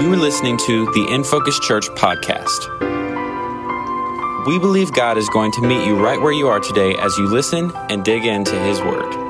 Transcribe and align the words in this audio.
You 0.00 0.12
are 0.12 0.16
listening 0.16 0.58
to 0.66 0.86
the 0.92 1.06
In 1.12 1.22
Focus 1.22 1.58
Church 1.60 1.88
podcast. 1.90 2.68
We 4.46 4.58
believe 4.58 4.92
God 4.92 5.16
is 5.16 5.28
going 5.28 5.52
to 5.52 5.62
meet 5.62 5.86
you 5.86 5.96
right 5.96 6.20
where 6.20 6.32
you 6.32 6.48
are 6.48 6.60
today 6.60 6.96
as 6.96 7.16
you 7.16 7.26
listen 7.26 7.72
and 7.88 8.04
dig 8.04 8.24
into 8.24 8.58
His 8.58 8.80
Word. 8.80 9.23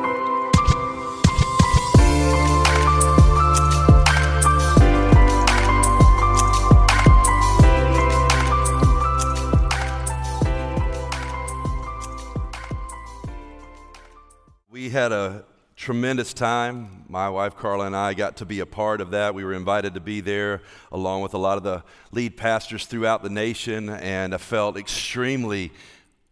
Tremendous 15.84 16.32
time. 16.32 17.04
My 17.10 17.28
wife 17.28 17.58
Carla 17.58 17.84
and 17.84 17.94
I 17.94 18.14
got 18.14 18.38
to 18.38 18.46
be 18.46 18.60
a 18.60 18.64
part 18.64 19.02
of 19.02 19.10
that. 19.10 19.34
We 19.34 19.44
were 19.44 19.52
invited 19.52 19.92
to 19.92 20.00
be 20.00 20.22
there 20.22 20.62
along 20.90 21.20
with 21.20 21.34
a 21.34 21.38
lot 21.38 21.58
of 21.58 21.62
the 21.62 21.82
lead 22.10 22.38
pastors 22.38 22.86
throughout 22.86 23.22
the 23.22 23.28
nation, 23.28 23.90
and 23.90 24.34
I 24.34 24.38
felt 24.38 24.78
extremely 24.78 25.72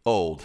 old. 0.05 0.43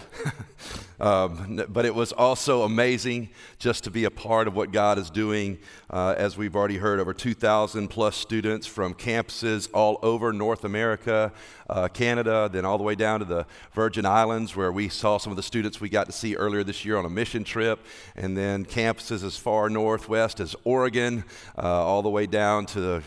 um, 1.00 1.64
but 1.68 1.84
it 1.84 1.94
was 1.94 2.12
also 2.12 2.62
amazing 2.62 3.28
just 3.58 3.84
to 3.84 3.90
be 3.90 4.04
a 4.04 4.10
part 4.10 4.46
of 4.46 4.54
what 4.54 4.70
God 4.70 4.98
is 4.98 5.10
doing. 5.10 5.58
Uh, 5.90 6.14
as 6.16 6.36
we've 6.36 6.54
already 6.54 6.76
heard, 6.76 7.00
over 7.00 7.12
2,000 7.12 7.88
plus 7.88 8.16
students 8.16 8.66
from 8.66 8.94
campuses 8.94 9.68
all 9.74 9.98
over 10.02 10.32
North 10.32 10.64
America, 10.64 11.32
uh, 11.68 11.88
Canada, 11.88 12.48
then 12.52 12.64
all 12.64 12.78
the 12.78 12.84
way 12.84 12.94
down 12.94 13.18
to 13.18 13.24
the 13.24 13.46
Virgin 13.72 14.06
Islands, 14.06 14.54
where 14.54 14.70
we 14.70 14.88
saw 14.88 15.18
some 15.18 15.32
of 15.32 15.36
the 15.36 15.42
students 15.42 15.80
we 15.80 15.88
got 15.88 16.06
to 16.06 16.12
see 16.12 16.36
earlier 16.36 16.62
this 16.62 16.84
year 16.84 16.96
on 16.96 17.04
a 17.04 17.10
mission 17.10 17.42
trip, 17.42 17.80
and 18.14 18.36
then 18.36 18.64
campuses 18.64 19.24
as 19.24 19.36
far 19.36 19.68
northwest 19.68 20.40
as 20.40 20.54
Oregon, 20.64 21.24
uh, 21.56 21.62
all 21.62 22.02
the 22.02 22.10
way 22.10 22.26
down 22.26 22.66
to 22.66 22.80
the 22.80 23.02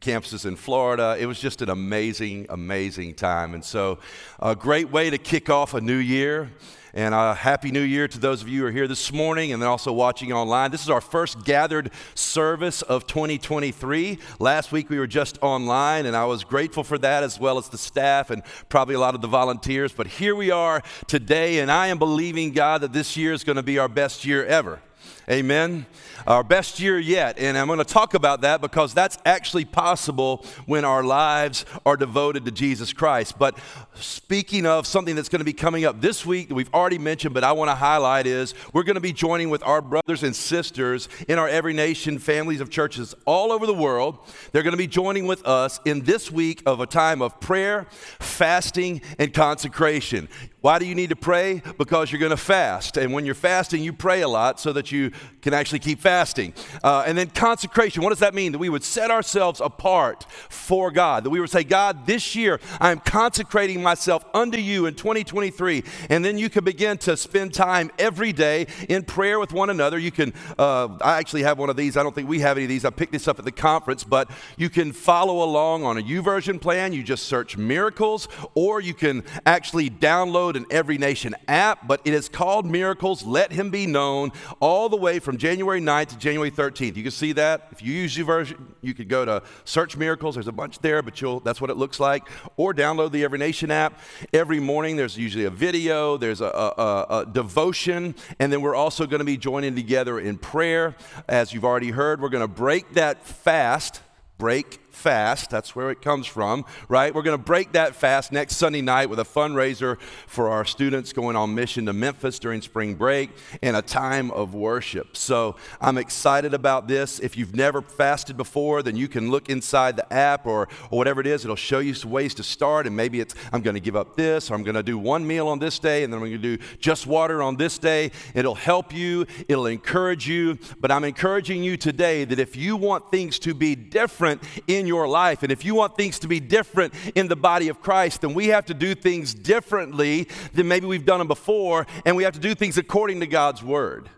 campuses 0.00 0.46
in 0.46 0.56
Florida. 0.56 1.16
It 1.18 1.26
was 1.26 1.38
just 1.38 1.60
an 1.60 1.68
amazing, 1.68 2.46
amazing 2.48 3.14
time. 3.14 3.54
And 3.54 3.64
so, 3.64 3.98
a 4.40 4.56
great 4.56 4.90
way 4.90 5.10
to 5.10 5.18
kick 5.18 5.50
off 5.50 5.74
a 5.74 5.80
new 5.80 5.96
year. 5.96 6.50
And 6.96 7.12
a 7.12 7.34
happy 7.34 7.72
new 7.72 7.80
year 7.80 8.06
to 8.06 8.20
those 8.20 8.40
of 8.40 8.48
you 8.48 8.60
who 8.60 8.66
are 8.68 8.70
here 8.70 8.86
this 8.86 9.12
morning 9.12 9.52
and 9.52 9.60
then 9.60 9.68
also 9.68 9.92
watching 9.92 10.32
online. 10.32 10.70
This 10.70 10.84
is 10.84 10.90
our 10.90 11.00
first 11.00 11.44
gathered 11.44 11.90
service 12.14 12.82
of 12.82 13.08
2023. 13.08 14.20
Last 14.38 14.70
week 14.70 14.88
we 14.88 15.00
were 15.00 15.08
just 15.08 15.36
online, 15.42 16.06
and 16.06 16.14
I 16.14 16.24
was 16.26 16.44
grateful 16.44 16.84
for 16.84 16.96
that 16.98 17.24
as 17.24 17.40
well 17.40 17.58
as 17.58 17.68
the 17.68 17.78
staff 17.78 18.30
and 18.30 18.44
probably 18.68 18.94
a 18.94 19.00
lot 19.00 19.16
of 19.16 19.22
the 19.22 19.26
volunteers. 19.26 19.92
But 19.92 20.06
here 20.06 20.36
we 20.36 20.52
are 20.52 20.84
today, 21.08 21.58
and 21.58 21.68
I 21.68 21.88
am 21.88 21.98
believing 21.98 22.52
God 22.52 22.82
that 22.82 22.92
this 22.92 23.16
year 23.16 23.32
is 23.32 23.42
going 23.42 23.56
to 23.56 23.64
be 23.64 23.76
our 23.76 23.88
best 23.88 24.24
year 24.24 24.46
ever. 24.46 24.80
Amen. 25.30 25.86
Our 26.26 26.44
best 26.44 26.80
year 26.80 26.98
yet. 26.98 27.38
And 27.38 27.56
I'm 27.56 27.66
going 27.66 27.78
to 27.78 27.84
talk 27.84 28.12
about 28.12 28.42
that 28.42 28.60
because 28.60 28.92
that's 28.92 29.16
actually 29.24 29.64
possible 29.64 30.44
when 30.66 30.84
our 30.84 31.02
lives 31.02 31.64
are 31.86 31.96
devoted 31.96 32.44
to 32.44 32.50
Jesus 32.50 32.92
Christ. 32.92 33.38
But 33.38 33.58
speaking 33.94 34.66
of 34.66 34.86
something 34.86 35.16
that's 35.16 35.30
going 35.30 35.40
to 35.40 35.44
be 35.44 35.54
coming 35.54 35.86
up 35.86 36.02
this 36.02 36.26
week 36.26 36.48
that 36.48 36.54
we've 36.54 36.72
already 36.74 36.98
mentioned, 36.98 37.32
but 37.32 37.42
I 37.42 37.52
want 37.52 37.70
to 37.70 37.74
highlight 37.74 38.26
is 38.26 38.54
we're 38.74 38.82
going 38.82 38.96
to 38.96 39.00
be 39.00 39.14
joining 39.14 39.48
with 39.48 39.62
our 39.62 39.80
brothers 39.80 40.22
and 40.22 40.36
sisters 40.36 41.08
in 41.26 41.38
our 41.38 41.48
Every 41.48 41.72
Nation 41.72 42.18
families 42.18 42.60
of 42.60 42.68
churches 42.68 43.14
all 43.24 43.50
over 43.50 43.66
the 43.66 43.74
world. 43.74 44.18
They're 44.52 44.62
going 44.62 44.72
to 44.72 44.78
be 44.78 44.86
joining 44.86 45.26
with 45.26 45.46
us 45.46 45.80
in 45.86 46.02
this 46.02 46.30
week 46.30 46.62
of 46.66 46.80
a 46.80 46.86
time 46.86 47.22
of 47.22 47.40
prayer, 47.40 47.86
fasting, 47.90 49.00
and 49.18 49.32
consecration. 49.32 50.28
Why 50.60 50.78
do 50.78 50.86
you 50.86 50.94
need 50.94 51.10
to 51.10 51.16
pray? 51.16 51.62
Because 51.76 52.10
you're 52.10 52.20
going 52.20 52.30
to 52.30 52.38
fast. 52.38 52.96
And 52.96 53.12
when 53.12 53.26
you're 53.26 53.34
fasting, 53.34 53.82
you 53.82 53.92
pray 53.92 54.22
a 54.22 54.28
lot 54.28 54.58
so 54.58 54.72
that 54.72 54.90
you 54.90 55.12
can 55.44 55.52
actually 55.52 55.78
keep 55.78 56.00
fasting. 56.00 56.54
Uh, 56.82 57.04
and 57.06 57.18
then 57.18 57.28
consecration. 57.28 58.02
What 58.02 58.10
does 58.10 58.20
that 58.20 58.34
mean? 58.34 58.52
That 58.52 58.58
we 58.58 58.70
would 58.70 58.82
set 58.82 59.10
ourselves 59.10 59.60
apart 59.60 60.24
for 60.48 60.90
God. 60.90 61.24
That 61.24 61.30
we 61.30 61.38
would 61.38 61.50
say, 61.50 61.64
God, 61.64 62.06
this 62.06 62.34
year 62.34 62.60
I'm 62.80 62.98
consecrating 62.98 63.82
myself 63.82 64.24
unto 64.32 64.58
you 64.58 64.86
in 64.86 64.94
2023. 64.94 65.84
And 66.08 66.24
then 66.24 66.38
you 66.38 66.48
can 66.48 66.64
begin 66.64 66.96
to 66.98 67.16
spend 67.16 67.52
time 67.52 67.90
every 67.98 68.32
day 68.32 68.66
in 68.88 69.02
prayer 69.02 69.38
with 69.38 69.52
one 69.52 69.68
another. 69.68 69.98
You 69.98 70.10
can, 70.10 70.32
uh, 70.58 70.96
I 71.02 71.18
actually 71.18 71.42
have 71.42 71.58
one 71.58 71.68
of 71.68 71.76
these. 71.76 71.98
I 71.98 72.02
don't 72.02 72.14
think 72.14 72.26
we 72.26 72.40
have 72.40 72.56
any 72.56 72.64
of 72.64 72.70
these. 72.70 72.86
I 72.86 72.90
picked 72.90 73.12
this 73.12 73.28
up 73.28 73.38
at 73.38 73.44
the 73.44 73.52
conference, 73.52 74.02
but 74.02 74.30
you 74.56 74.70
can 74.70 74.92
follow 74.92 75.44
along 75.44 75.84
on 75.84 75.98
a 75.98 76.02
YouVersion 76.02 76.58
plan. 76.58 76.94
You 76.94 77.02
just 77.02 77.26
search 77.26 77.58
miracles, 77.58 78.28
or 78.54 78.80
you 78.80 78.94
can 78.94 79.22
actually 79.44 79.90
download 79.90 80.56
an 80.56 80.64
Every 80.70 80.96
Nation 80.96 81.34
app, 81.48 81.86
but 81.86 82.00
it 82.06 82.14
is 82.14 82.30
called 82.30 82.64
Miracles. 82.64 83.24
Let 83.24 83.52
Him 83.52 83.70
Be 83.70 83.86
Known 83.86 84.32
all 84.60 84.88
the 84.88 84.96
way 84.96 85.03
from 85.04 85.36
January 85.36 85.82
9th 85.82 86.08
to 86.08 86.18
January 86.18 86.50
13th. 86.50 86.96
You 86.96 87.02
can 87.02 87.12
see 87.12 87.32
that. 87.32 87.68
If 87.72 87.82
you 87.82 87.92
use 87.92 88.16
YouVersion, 88.16 88.58
you 88.80 88.94
could 88.94 89.08
go 89.08 89.26
to 89.26 89.42
Search 89.66 89.98
Miracles. 89.98 90.34
There's 90.34 90.48
a 90.48 90.52
bunch 90.52 90.78
there, 90.78 91.02
but 91.02 91.20
you'll, 91.20 91.40
that's 91.40 91.60
what 91.60 91.68
it 91.68 91.76
looks 91.76 92.00
like. 92.00 92.26
Or 92.56 92.72
download 92.72 93.12
the 93.12 93.22
Every 93.22 93.38
Nation 93.38 93.70
app. 93.70 94.00
Every 94.32 94.60
morning, 94.60 94.96
there's 94.96 95.18
usually 95.18 95.44
a 95.44 95.50
video, 95.50 96.16
there's 96.16 96.40
a, 96.40 96.46
a, 96.46 97.06
a 97.20 97.26
devotion, 97.26 98.14
and 98.38 98.50
then 98.50 98.62
we're 98.62 98.74
also 98.74 99.04
going 99.06 99.18
to 99.18 99.26
be 99.26 99.36
joining 99.36 99.74
together 99.74 100.18
in 100.18 100.38
prayer. 100.38 100.96
As 101.28 101.52
you've 101.52 101.66
already 101.66 101.90
heard, 101.90 102.22
we're 102.22 102.30
going 102.30 102.40
to 102.40 102.48
break 102.48 102.94
that 102.94 103.26
fast, 103.26 104.00
break 104.38 104.80
fast. 104.94 105.50
That's 105.50 105.74
where 105.74 105.90
it 105.90 106.02
comes 106.02 106.26
from, 106.26 106.64
right? 106.88 107.14
We're 107.14 107.22
going 107.22 107.38
to 107.38 107.44
break 107.44 107.72
that 107.72 107.94
fast 107.94 108.32
next 108.32 108.56
Sunday 108.56 108.80
night 108.80 109.10
with 109.10 109.18
a 109.18 109.24
fundraiser 109.24 110.00
for 110.26 110.48
our 110.48 110.64
students 110.64 111.12
going 111.12 111.36
on 111.36 111.54
mission 111.54 111.86
to 111.86 111.92
Memphis 111.92 112.38
during 112.38 112.62
spring 112.62 112.94
break 112.94 113.30
and 113.62 113.76
a 113.76 113.82
time 113.82 114.30
of 114.30 114.54
worship. 114.54 115.16
So 115.16 115.56
I'm 115.80 115.98
excited 115.98 116.54
about 116.54 116.88
this. 116.88 117.20
If 117.20 117.36
you've 117.36 117.54
never 117.54 117.82
fasted 117.82 118.36
before, 118.36 118.82
then 118.82 118.96
you 118.96 119.08
can 119.08 119.30
look 119.30 119.48
inside 119.48 119.96
the 119.96 120.12
app 120.12 120.46
or, 120.46 120.68
or 120.90 120.98
whatever 120.98 121.20
it 121.20 121.26
is. 121.26 121.44
It'll 121.44 121.56
show 121.56 121.80
you 121.80 121.94
some 121.94 122.10
ways 122.10 122.34
to 122.34 122.42
start. 122.42 122.86
And 122.86 122.96
maybe 122.96 123.20
it's, 123.20 123.34
I'm 123.52 123.62
going 123.62 123.74
to 123.74 123.80
give 123.80 123.96
up 123.96 124.16
this, 124.16 124.50
or 124.50 124.54
I'm 124.54 124.62
going 124.62 124.74
to 124.74 124.82
do 124.82 124.98
one 124.98 125.26
meal 125.26 125.48
on 125.48 125.58
this 125.58 125.78
day, 125.78 126.04
and 126.04 126.12
then 126.12 126.18
I'm 126.20 126.28
going 126.28 126.40
to 126.40 126.56
do 126.56 126.64
just 126.78 127.06
water 127.06 127.42
on 127.42 127.56
this 127.56 127.78
day. 127.78 128.10
It'll 128.34 128.54
help 128.54 128.94
you, 128.94 129.26
it'll 129.48 129.66
encourage 129.66 130.28
you. 130.28 130.58
But 130.80 130.90
I'm 130.90 131.04
encouraging 131.04 131.62
you 131.62 131.76
today 131.76 132.24
that 132.24 132.38
if 132.38 132.56
you 132.56 132.76
want 132.76 133.10
things 133.10 133.38
to 133.40 133.54
be 133.54 133.74
different 133.74 134.42
in 134.66 134.83
your 134.86 134.94
your 134.94 135.08
life. 135.08 135.42
And 135.42 135.52
if 135.52 135.64
you 135.64 135.74
want 135.74 135.96
things 135.96 136.18
to 136.20 136.28
be 136.28 136.40
different 136.40 136.94
in 137.14 137.28
the 137.28 137.36
body 137.36 137.68
of 137.68 137.82
Christ, 137.82 138.22
then 138.22 138.34
we 138.34 138.48
have 138.48 138.66
to 138.66 138.74
do 138.74 138.94
things 138.94 139.34
differently 139.34 140.28
than 140.54 140.68
maybe 140.68 140.86
we've 140.86 141.04
done 141.04 141.18
them 141.18 141.28
before, 141.28 141.86
and 142.04 142.16
we 142.16 142.24
have 142.24 142.34
to 142.34 142.40
do 142.40 142.54
things 142.54 142.78
according 142.78 143.20
to 143.20 143.26
God's 143.26 143.62
word. 143.62 144.08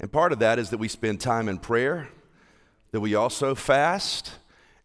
And 0.00 0.10
part 0.10 0.32
of 0.32 0.38
that 0.40 0.58
is 0.58 0.70
that 0.70 0.78
we 0.78 0.88
spend 0.88 1.20
time 1.20 1.48
in 1.48 1.58
prayer, 1.58 2.08
that 2.92 3.00
we 3.00 3.14
also 3.14 3.54
fast 3.54 4.32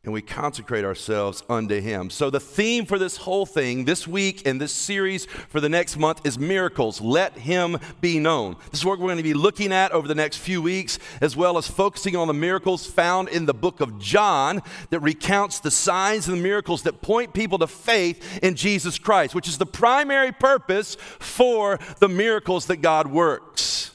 and 0.04 0.12
we 0.12 0.22
consecrate 0.22 0.84
ourselves 0.84 1.44
unto 1.48 1.80
Him. 1.80 2.10
So, 2.10 2.32
the 2.32 2.40
theme 2.40 2.86
for 2.88 2.98
this 2.98 3.18
whole 3.18 3.46
thing, 3.46 3.86
this 3.86 4.08
week 4.08 4.48
and 4.48 4.60
this 4.60 4.72
series 4.72 5.26
for 5.26 5.62
the 5.62 5.70
next 5.70 5.96
month, 5.96 6.26
is 6.26 6.40
miracles. 6.40 7.00
Let 7.00 7.38
Him 7.38 7.78
be 8.02 8.18
known. 8.18 8.56
This 8.72 8.80
is 8.80 8.86
what 8.86 8.98
we're 8.98 9.08
going 9.08 9.18
to 9.18 9.24
be 9.24 9.36
looking 9.36 9.72
at 9.72 9.92
over 9.92 10.08
the 10.08 10.16
next 10.16 10.38
few 10.38 10.60
weeks, 10.60 10.98
as 11.22 11.38
well 11.38 11.56
as 11.60 11.68
focusing 11.68 12.16
on 12.16 12.28
the 12.28 12.34
miracles 12.34 12.88
found 12.88 13.30
in 13.30 13.46
the 13.46 13.54
book 13.54 13.80
of 13.80 14.00
John 14.00 14.64
that 14.90 15.02
recounts 15.02 15.60
the 15.60 15.72
signs 15.72 16.28
and 16.28 16.38
the 16.38 16.42
miracles 16.42 16.82
that 16.84 17.04
point 17.04 17.36
people 17.36 17.60
to 17.60 17.68
faith 17.68 18.40
in 18.42 18.56
Jesus 18.56 18.98
Christ, 18.98 19.36
which 19.36 19.48
is 19.48 19.60
the 19.60 19.68
primary 19.68 20.32
purpose 20.32 20.96
for 21.20 21.78
the 22.00 22.10
miracles 22.10 22.66
that 22.68 22.78
God 22.78 23.06
works. 23.06 23.91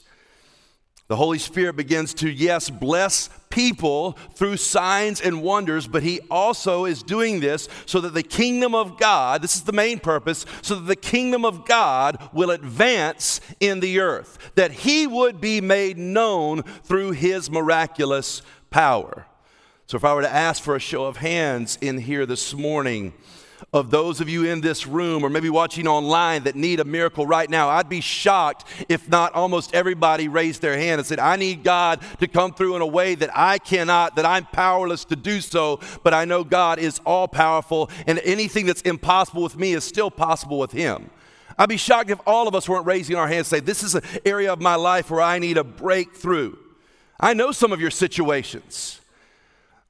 The 1.08 1.16
Holy 1.16 1.38
Spirit 1.38 1.76
begins 1.76 2.14
to, 2.14 2.28
yes, 2.28 2.68
bless 2.68 3.30
people 3.48 4.12
through 4.34 4.56
signs 4.56 5.20
and 5.20 5.40
wonders, 5.40 5.86
but 5.86 6.02
He 6.02 6.20
also 6.30 6.84
is 6.84 7.04
doing 7.04 7.38
this 7.38 7.68
so 7.86 8.00
that 8.00 8.12
the 8.12 8.24
kingdom 8.24 8.74
of 8.74 8.98
God, 8.98 9.40
this 9.40 9.54
is 9.54 9.62
the 9.62 9.72
main 9.72 10.00
purpose, 10.00 10.44
so 10.62 10.74
that 10.74 10.86
the 10.86 10.96
kingdom 10.96 11.44
of 11.44 11.64
God 11.64 12.28
will 12.32 12.50
advance 12.50 13.40
in 13.60 13.78
the 13.78 14.00
earth, 14.00 14.52
that 14.56 14.72
He 14.72 15.06
would 15.06 15.40
be 15.40 15.60
made 15.60 15.96
known 15.96 16.62
through 16.62 17.12
His 17.12 17.50
miraculous 17.50 18.42
power. 18.70 19.26
So 19.86 19.96
if 19.96 20.04
I 20.04 20.12
were 20.12 20.22
to 20.22 20.32
ask 20.32 20.60
for 20.60 20.74
a 20.74 20.80
show 20.80 21.04
of 21.04 21.18
hands 21.18 21.78
in 21.80 21.98
here 21.98 22.26
this 22.26 22.52
morning, 22.52 23.12
of 23.72 23.90
those 23.90 24.20
of 24.20 24.28
you 24.28 24.44
in 24.44 24.60
this 24.60 24.86
room 24.86 25.24
or 25.24 25.30
maybe 25.30 25.50
watching 25.50 25.86
online 25.86 26.44
that 26.44 26.56
need 26.56 26.80
a 26.80 26.84
miracle 26.84 27.26
right 27.26 27.48
now, 27.48 27.68
I'd 27.68 27.88
be 27.88 28.00
shocked 28.00 28.64
if 28.88 29.08
not 29.08 29.34
almost 29.34 29.74
everybody 29.74 30.28
raised 30.28 30.62
their 30.62 30.76
hand 30.76 30.98
and 30.98 31.06
said, 31.06 31.18
I 31.18 31.36
need 31.36 31.64
God 31.64 32.00
to 32.20 32.28
come 32.28 32.52
through 32.52 32.76
in 32.76 32.82
a 32.82 32.86
way 32.86 33.14
that 33.14 33.30
I 33.34 33.58
cannot, 33.58 34.16
that 34.16 34.26
I'm 34.26 34.44
powerless 34.46 35.04
to 35.06 35.16
do 35.16 35.40
so, 35.40 35.80
but 36.02 36.14
I 36.14 36.24
know 36.24 36.44
God 36.44 36.78
is 36.78 37.00
all 37.04 37.28
powerful 37.28 37.90
and 38.06 38.18
anything 38.20 38.66
that's 38.66 38.82
impossible 38.82 39.42
with 39.42 39.56
me 39.56 39.72
is 39.72 39.84
still 39.84 40.10
possible 40.10 40.58
with 40.58 40.72
Him. 40.72 41.10
I'd 41.58 41.68
be 41.68 41.78
shocked 41.78 42.10
if 42.10 42.20
all 42.26 42.48
of 42.48 42.54
us 42.54 42.68
weren't 42.68 42.86
raising 42.86 43.16
our 43.16 43.28
hands 43.28 43.52
and 43.52 43.60
say, 43.60 43.64
This 43.64 43.82
is 43.82 43.94
an 43.94 44.02
area 44.24 44.52
of 44.52 44.60
my 44.60 44.74
life 44.74 45.10
where 45.10 45.22
I 45.22 45.38
need 45.38 45.56
a 45.56 45.64
breakthrough. 45.64 46.56
I 47.18 47.32
know 47.32 47.50
some 47.52 47.72
of 47.72 47.80
your 47.80 47.90
situations. 47.90 49.00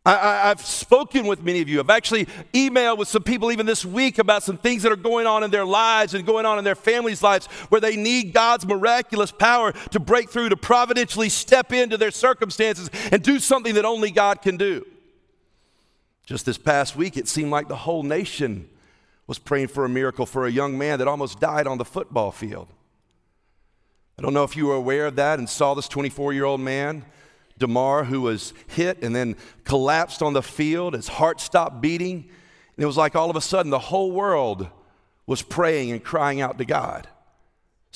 I, 0.06 0.49
have 0.49 0.64
spoken 0.64 1.26
with 1.26 1.43
many 1.43 1.61
of 1.61 1.69
you. 1.69 1.81
I've 1.81 1.91
actually 1.91 2.26
emailed 2.55 2.99
with 2.99 3.08
some 3.08 3.25
people 3.25 3.50
even 3.50 3.67
this 3.67 3.85
week 3.85 4.19
about 4.19 4.44
some 4.44 4.56
things 4.56 4.85
that 4.85 4.93
are 4.93 4.97
going 4.97 5.26
on 5.26 5.43
in 5.43 5.50
their 5.50 5.64
lives 5.64 6.14
and 6.14 6.25
going 6.25 6.47
on 6.47 6.58
in 6.58 6.64
their 6.64 6.76
families' 6.76 7.25
lives 7.25 7.47
where 7.70 7.81
they 7.81 7.97
need 7.97 8.32
God's 8.32 8.64
miraculous 8.64 9.32
power 9.32 9.73
to 9.91 9.99
break 9.99 10.31
through, 10.31 10.50
to 10.50 10.56
providentially 10.56 11.29
step 11.29 11.73
into 11.73 11.97
their 11.97 12.12
circumstances 12.12 12.88
and 13.11 13.20
do 13.23 13.41
something 13.41 13.75
that 13.75 13.85
only 13.85 14.12
God 14.12 14.43
can 14.43 14.56
do. 14.56 14.87
Just 16.25 16.47
this 16.47 16.58
past 16.58 16.94
week, 16.94 17.17
it 17.17 17.26
seemed 17.26 17.50
like 17.50 17.67
the 17.67 17.76
whole 17.76 18.05
nation 18.05 18.69
was 19.26 19.41
praying 19.41 19.69
for 19.69 19.85
a 19.85 19.88
miracle 19.88 20.25
for 20.25 20.47
a 20.47 20.50
young 20.50 20.79
man 20.79 21.00
that 21.00 21.08
almost 21.08 21.41
died 21.41 21.67
on 21.67 21.79
the 21.79 21.85
football 21.85 22.31
field. 22.31 22.69
I 24.19 24.23
don't 24.23 24.35
know 24.35 24.44
if 24.44 24.56
you 24.56 24.67
were 24.67 24.76
aware 24.76 25.06
of 25.06 25.17
that 25.17 25.41
and 25.41 25.49
saw 25.49 25.75
this 25.75 25.88
24 25.88 26.32
year 26.32 26.44
old 26.44 26.61
man, 26.61 27.05
Damar, 27.58 28.05
who 28.05 28.20
was 28.20 28.53
hit 28.67 29.03
and 29.03 29.14
then 29.14 29.37
collapsed 29.64 30.23
on 30.23 30.32
the 30.32 30.43
field. 30.43 30.94
His 30.94 31.08
heart 31.08 31.41
stopped 31.41 31.81
beating. 31.81 32.29
And 32.76 32.82
it 32.82 32.87
was 32.87 32.97
like 32.97 33.17
all 33.17 33.31
of 33.31 33.37
a 33.37 33.41
sudden 33.41 33.70
the 33.70 33.79
whole 33.79 34.12
world 34.12 34.69
was 35.26 35.43
praying 35.43 35.91
and 35.91 36.03
crying 36.03 36.41
out 36.41 36.58
to 36.58 36.64
God 36.64 37.08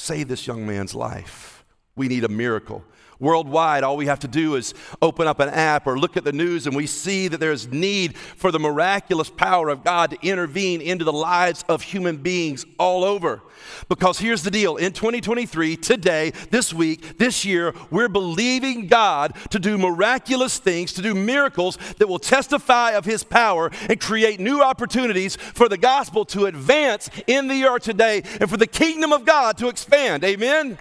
save 0.01 0.29
this 0.29 0.47
young 0.47 0.67
man's 0.67 0.95
life. 0.95 1.65
We 1.95 2.09
need 2.09 2.25
a 2.25 2.29
miracle. 2.29 2.85
Worldwide, 3.21 3.85
all 3.85 3.99
we 3.99 4.07
have 4.07 4.21
to 4.21 4.29
do 4.29 4.57
is 4.57 4.73
open 5.03 5.27
up 5.27 5.41
an 5.41 5.51
app 5.51 5.87
or 5.87 5.99
look 5.99 6.17
at 6.17 6.25
the 6.25 6.33
news, 6.33 6.67
and 6.67 6.75
we 6.75 6.87
see 6.87 7.29
that 7.29 7.39
there's 7.39 7.69
need 7.69 8.17
for 8.17 8.51
the 8.51 8.59
miraculous 8.59 9.29
power 9.29 9.69
of 9.69 9.85
God 9.85 10.11
to 10.11 10.19
intervene 10.27 10.81
into 10.81 11.05
the 11.05 11.13
lives 11.13 11.63
of 11.69 11.83
human 11.83 12.17
beings 12.17 12.65
all 12.79 13.05
over. 13.05 13.43
Because 13.91 14.19
here's 14.19 14.43
the 14.43 14.51
deal 14.51 14.77
in 14.77 14.93
2023, 14.93 15.77
today, 15.77 16.31
this 16.51 16.73
week, 16.73 17.19
this 17.19 17.45
year, 17.45 17.75
we're 17.91 18.09
believing 18.09 18.87
God 18.87 19.35
to 19.51 19.59
do 19.59 19.77
miraculous 19.77 20.59
things, 20.59 20.95
to 20.95 21.03
do 21.03 21.15
miracles 21.15 21.77
that 21.99 22.09
will 22.09 22.19
testify 22.19 22.93
of 22.93 23.05
His 23.05 23.23
power 23.23 23.71
and 23.91 24.01
create 24.01 24.41
new 24.41 24.63
opportunities 24.63 25.37
for 25.37 25.69
the 25.69 25.77
gospel 25.77 26.25
to 26.27 26.47
advance 26.47 27.11
in 27.27 27.49
the 27.49 27.65
earth 27.65 27.83
today 27.83 28.23
and 28.41 28.49
for 28.49 28.57
the 28.57 28.67
kingdom 28.67 29.13
of 29.13 29.27
God 29.27 29.59
to 29.59 29.69
expand. 29.69 30.25
Amen? 30.25 30.79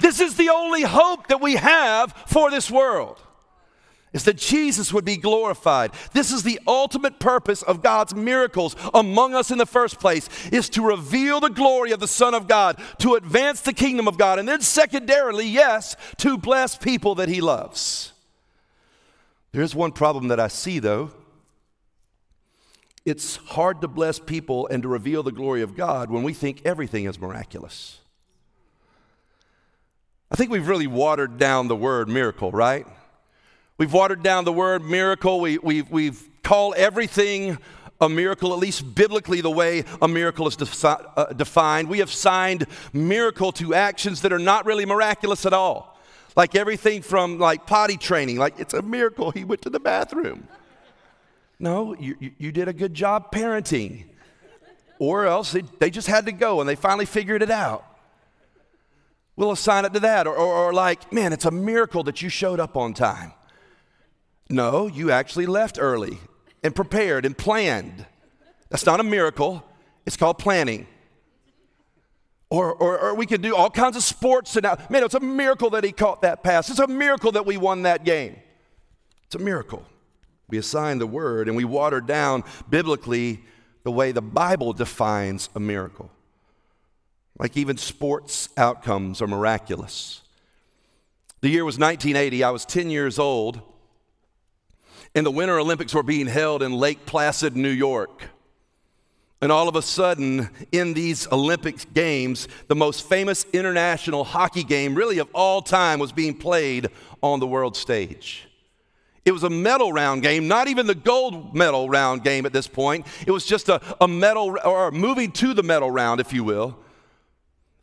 This 0.00 0.20
is 0.20 0.36
the 0.36 0.50
only 0.50 0.82
hope 0.82 1.26
that 1.28 1.40
we 1.40 1.56
have 1.56 2.12
for 2.26 2.50
this 2.50 2.70
world. 2.70 3.20
Is 4.12 4.24
that 4.24 4.38
Jesus 4.38 4.90
would 4.92 5.04
be 5.04 5.18
glorified. 5.18 5.92
This 6.14 6.32
is 6.32 6.42
the 6.42 6.58
ultimate 6.66 7.20
purpose 7.20 7.62
of 7.62 7.82
God's 7.82 8.14
miracles 8.14 8.74
among 8.94 9.34
us 9.34 9.50
in 9.50 9.58
the 9.58 9.66
first 9.66 10.00
place 10.00 10.28
is 10.50 10.70
to 10.70 10.82
reveal 10.82 11.40
the 11.40 11.50
glory 11.50 11.92
of 11.92 12.00
the 12.00 12.08
Son 12.08 12.32
of 12.32 12.48
God, 12.48 12.80
to 13.00 13.16
advance 13.16 13.60
the 13.60 13.74
kingdom 13.74 14.08
of 14.08 14.16
God, 14.16 14.38
and 14.38 14.48
then 14.48 14.62
secondarily, 14.62 15.46
yes, 15.46 15.94
to 16.16 16.38
bless 16.38 16.74
people 16.74 17.16
that 17.16 17.28
he 17.28 17.42
loves. 17.42 18.12
There 19.52 19.62
is 19.62 19.74
one 19.74 19.92
problem 19.92 20.28
that 20.28 20.40
I 20.40 20.48
see 20.48 20.78
though. 20.78 21.10
It's 23.04 23.36
hard 23.36 23.80
to 23.82 23.88
bless 23.88 24.18
people 24.18 24.68
and 24.68 24.82
to 24.82 24.88
reveal 24.88 25.22
the 25.22 25.32
glory 25.32 25.62
of 25.62 25.76
God 25.76 26.10
when 26.10 26.22
we 26.22 26.32
think 26.32 26.62
everything 26.64 27.04
is 27.04 27.18
miraculous. 27.18 28.00
I 30.30 30.36
think 30.36 30.50
we've 30.50 30.68
really 30.68 30.86
watered 30.86 31.38
down 31.38 31.68
the 31.68 31.76
word 31.76 32.08
miracle, 32.08 32.50
right? 32.50 32.86
We've 33.78 33.92
watered 33.92 34.22
down 34.22 34.44
the 34.44 34.52
word 34.52 34.82
miracle. 34.84 35.40
We, 35.40 35.58
we've, 35.58 35.90
we've 35.90 36.28
called 36.42 36.74
everything 36.76 37.58
a 38.00 38.08
miracle, 38.08 38.52
at 38.52 38.58
least 38.58 38.94
biblically, 38.94 39.40
the 39.40 39.50
way 39.50 39.84
a 40.00 40.06
miracle 40.06 40.46
is 40.46 40.56
defi- 40.56 41.04
uh, 41.16 41.32
defined. 41.32 41.88
We 41.88 41.98
have 41.98 42.12
signed 42.12 42.66
miracle 42.92 43.52
to 43.52 43.74
actions 43.74 44.20
that 44.22 44.32
are 44.32 44.38
not 44.38 44.66
really 44.66 44.86
miraculous 44.86 45.46
at 45.46 45.52
all. 45.52 45.98
Like 46.36 46.54
everything 46.54 47.02
from 47.02 47.38
like 47.38 47.66
potty 47.66 47.96
training, 47.96 48.36
like 48.36 48.60
it's 48.60 48.74
a 48.74 48.82
miracle 48.82 49.30
he 49.30 49.44
went 49.44 49.62
to 49.62 49.70
the 49.70 49.80
bathroom. 49.80 50.46
No, 51.58 51.96
you, 51.98 52.16
you, 52.38 52.52
did 52.52 52.68
a 52.68 52.72
good 52.72 52.94
job 52.94 53.32
parenting. 53.32 54.04
Or 55.00 55.26
else 55.26 55.50
they, 55.50 55.62
they 55.80 55.90
just 55.90 56.06
had 56.06 56.26
to 56.26 56.32
go 56.32 56.60
and 56.60 56.68
they 56.68 56.76
finally 56.76 57.06
figured 57.06 57.42
it 57.42 57.50
out. 57.50 57.84
We'll 59.38 59.52
assign 59.52 59.84
it 59.84 59.94
to 59.94 60.00
that. 60.00 60.26
Or, 60.26 60.34
or, 60.34 60.52
or, 60.52 60.72
like, 60.72 61.12
man, 61.12 61.32
it's 61.32 61.44
a 61.44 61.52
miracle 61.52 62.02
that 62.02 62.20
you 62.22 62.28
showed 62.28 62.58
up 62.58 62.76
on 62.76 62.92
time. 62.92 63.32
No, 64.50 64.88
you 64.88 65.12
actually 65.12 65.46
left 65.46 65.78
early 65.80 66.18
and 66.64 66.74
prepared 66.74 67.24
and 67.24 67.38
planned. 67.38 68.04
That's 68.68 68.84
not 68.84 68.98
a 68.98 69.04
miracle, 69.04 69.64
it's 70.04 70.16
called 70.16 70.38
planning. 70.38 70.88
Or, 72.50 72.74
or, 72.74 72.98
or 72.98 73.14
we 73.14 73.26
could 73.26 73.40
do 73.40 73.54
all 73.54 73.70
kinds 73.70 73.96
of 73.96 74.02
sports. 74.02 74.56
And 74.56 74.64
man, 74.90 75.04
it's 75.04 75.14
a 75.14 75.20
miracle 75.20 75.70
that 75.70 75.84
he 75.84 75.92
caught 75.92 76.22
that 76.22 76.42
pass. 76.42 76.68
It's 76.68 76.80
a 76.80 76.88
miracle 76.88 77.30
that 77.32 77.46
we 77.46 77.56
won 77.56 77.82
that 77.82 78.04
game. 78.04 78.36
It's 79.26 79.36
a 79.36 79.38
miracle. 79.38 79.86
We 80.48 80.58
assign 80.58 80.98
the 80.98 81.06
word 81.06 81.46
and 81.46 81.56
we 81.56 81.64
water 81.64 82.00
down 82.00 82.42
biblically 82.68 83.44
the 83.84 83.92
way 83.92 84.10
the 84.10 84.22
Bible 84.22 84.72
defines 84.72 85.48
a 85.54 85.60
miracle. 85.60 86.10
Like 87.38 87.56
even 87.56 87.76
sports 87.76 88.48
outcomes 88.56 89.22
are 89.22 89.26
miraculous. 89.26 90.22
The 91.40 91.48
year 91.48 91.64
was 91.64 91.78
1980. 91.78 92.42
I 92.42 92.50
was 92.50 92.64
10 92.64 92.90
years 92.90 93.18
old, 93.18 93.60
and 95.14 95.24
the 95.24 95.30
Winter 95.30 95.58
Olympics 95.58 95.94
were 95.94 96.02
being 96.02 96.26
held 96.26 96.62
in 96.62 96.72
Lake 96.72 97.06
Placid, 97.06 97.56
New 97.56 97.68
York. 97.68 98.24
And 99.40 99.52
all 99.52 99.68
of 99.68 99.76
a 99.76 99.82
sudden, 99.82 100.50
in 100.72 100.94
these 100.94 101.30
Olympic 101.30 101.94
Games, 101.94 102.48
the 102.66 102.74
most 102.74 103.08
famous 103.08 103.46
international 103.52 104.24
hockey 104.24 104.64
game, 104.64 104.96
really 104.96 105.18
of 105.18 105.28
all 105.32 105.62
time, 105.62 106.00
was 106.00 106.10
being 106.10 106.34
played 106.34 106.88
on 107.22 107.38
the 107.38 107.46
world 107.46 107.76
stage. 107.76 108.48
It 109.24 109.30
was 109.30 109.44
a 109.44 109.50
medal 109.50 109.92
round 109.92 110.22
game, 110.22 110.48
not 110.48 110.66
even 110.66 110.88
the 110.88 110.94
gold 110.94 111.54
medal 111.54 111.88
round 111.88 112.24
game 112.24 112.46
at 112.46 112.52
this 112.52 112.66
point. 112.66 113.06
It 113.26 113.30
was 113.30 113.46
just 113.46 113.68
a, 113.68 113.80
a 114.00 114.08
medal, 114.08 114.56
or 114.64 114.90
moving 114.90 115.30
to 115.32 115.54
the 115.54 115.62
medal 115.62 115.90
round, 115.90 116.20
if 116.20 116.32
you 116.32 116.42
will. 116.42 116.76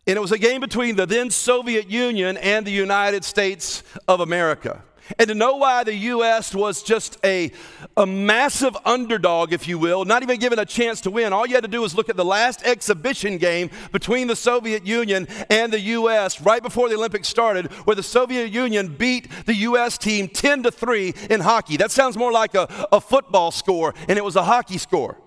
And 0.07 0.17
it 0.17 0.21
was 0.21 0.31
a 0.31 0.37
game 0.37 0.61
between 0.61 0.95
the 0.95 1.07
then 1.07 1.31
Soviet 1.31 1.89
Union 1.89 2.37
and 2.37 2.65
the 2.65 2.71
United 2.71 3.23
States 3.23 3.83
of 4.07 4.19
America. 4.19 4.83
And 5.19 5.27
to 5.27 5.35
know 5.35 5.55
why 5.57 5.83
the 5.83 5.93
U.S. 5.93 6.55
was 6.55 6.81
just 6.81 7.17
a, 7.23 7.51
a 7.95 8.05
massive 8.05 8.75
underdog, 8.85 9.53
if 9.53 9.67
you 9.67 9.77
will, 9.77 10.03
not 10.03 10.23
even 10.23 10.39
given 10.39 10.57
a 10.57 10.65
chance 10.65 11.01
to 11.01 11.11
win, 11.11 11.31
all 11.31 11.45
you 11.45 11.53
had 11.53 11.63
to 11.63 11.69
do 11.69 11.81
was 11.81 11.95
look 11.95 12.09
at 12.09 12.17
the 12.17 12.25
last 12.25 12.63
exhibition 12.63 13.37
game 13.37 13.69
between 13.91 14.27
the 14.27 14.35
Soviet 14.35 14.85
Union 14.85 15.27
and 15.49 15.71
the 15.71 15.79
U.S. 15.79 16.41
right 16.41 16.61
before 16.61 16.89
the 16.89 16.95
Olympics 16.95 17.27
started, 17.27 17.71
where 17.85 17.95
the 17.95 18.03
Soviet 18.03 18.51
Union 18.51 18.95
beat 18.95 19.27
the 19.45 19.55
U.S. 19.55 19.97
team 19.97 20.27
10 20.27 20.63
to 20.63 20.71
3 20.71 21.13
in 21.29 21.39
hockey. 21.41 21.77
That 21.77 21.91
sounds 21.91 22.17
more 22.17 22.31
like 22.31 22.55
a, 22.55 22.87
a 22.91 22.99
football 22.99 23.51
score, 23.51 23.93
and 24.07 24.17
it 24.17 24.23
was 24.23 24.35
a 24.35 24.43
hockey 24.43 24.79
score. 24.79 25.17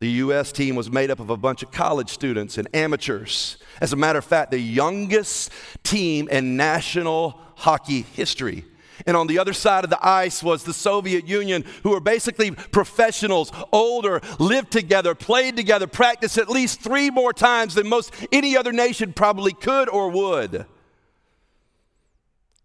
The 0.00 0.08
U.S. 0.10 0.52
team 0.52 0.76
was 0.76 0.90
made 0.90 1.10
up 1.10 1.18
of 1.18 1.30
a 1.30 1.36
bunch 1.36 1.62
of 1.62 1.72
college 1.72 2.10
students 2.10 2.56
and 2.56 2.68
amateurs. 2.74 3.56
As 3.80 3.92
a 3.92 3.96
matter 3.96 4.18
of 4.18 4.24
fact, 4.24 4.52
the 4.52 4.58
youngest 4.58 5.50
team 5.82 6.28
in 6.28 6.56
national 6.56 7.40
hockey 7.56 8.02
history. 8.02 8.64
And 9.06 9.16
on 9.16 9.26
the 9.26 9.38
other 9.38 9.52
side 9.52 9.84
of 9.84 9.90
the 9.90 10.06
ice 10.06 10.42
was 10.42 10.64
the 10.64 10.72
Soviet 10.72 11.26
Union, 11.26 11.64
who 11.82 11.90
were 11.90 12.00
basically 12.00 12.50
professionals, 12.50 13.52
older, 13.72 14.20
lived 14.38 14.70
together, 14.70 15.14
played 15.14 15.56
together, 15.56 15.86
practiced 15.86 16.38
at 16.38 16.48
least 16.48 16.80
three 16.80 17.10
more 17.10 17.32
times 17.32 17.74
than 17.74 17.88
most 17.88 18.12
any 18.32 18.56
other 18.56 18.72
nation 18.72 19.12
probably 19.12 19.52
could 19.52 19.88
or 19.88 20.10
would. 20.10 20.66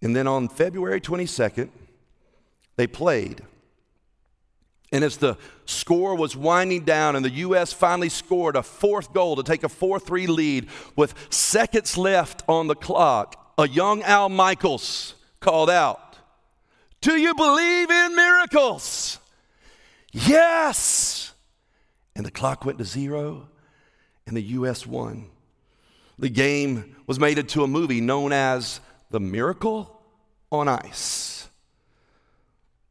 And 0.02 0.16
then 0.16 0.28
on 0.28 0.50
February 0.50 1.02
22nd, 1.02 1.70
they 2.76 2.88
played. 2.88 3.44
And 4.94 5.04
as 5.04 5.18
the 5.18 5.38
score 5.66 6.16
was 6.16 6.38
winding 6.38 6.86
down 6.86 7.16
and 7.16 7.26
the 7.26 7.32
U.S. 7.32 7.74
finally 7.74 8.10
scored 8.10 8.56
a 8.56 8.62
fourth 8.62 9.12
goal 9.12 9.36
to 9.36 9.44
take 9.44 9.64
a 9.64 9.70
4 9.70 10.00
3 10.00 10.28
lead 10.28 10.68
with 10.96 11.16
seconds 11.32 11.98
left 11.98 12.44
on 12.48 12.68
the 12.68 12.76
clock, 12.76 13.54
a 13.58 13.68
young 13.68 14.04
Al 14.04 14.30
Michaels 14.30 15.16
called 15.40 15.72
out, 15.72 16.18
Do 17.02 17.18
you 17.18 17.34
believe 17.34 17.90
in 17.90 18.16
miracles? 18.16 19.18
Yes. 20.12 21.34
And 22.16 22.24
the 22.24 22.32
clock 22.32 22.64
went 22.64 22.78
to 22.78 22.86
zero 22.86 23.48
and 24.28 24.38
the 24.38 24.42
U.S. 24.42 24.86
won. 24.86 25.26
The 26.20 26.30
game 26.30 26.96
was 27.08 27.20
made 27.20 27.40
into 27.40 27.64
a 27.64 27.68
movie 27.68 28.00
known 28.00 28.32
as 28.32 28.80
The 29.10 29.20
Miracle 29.20 30.04
on 30.52 30.68
Ice. 30.68 31.33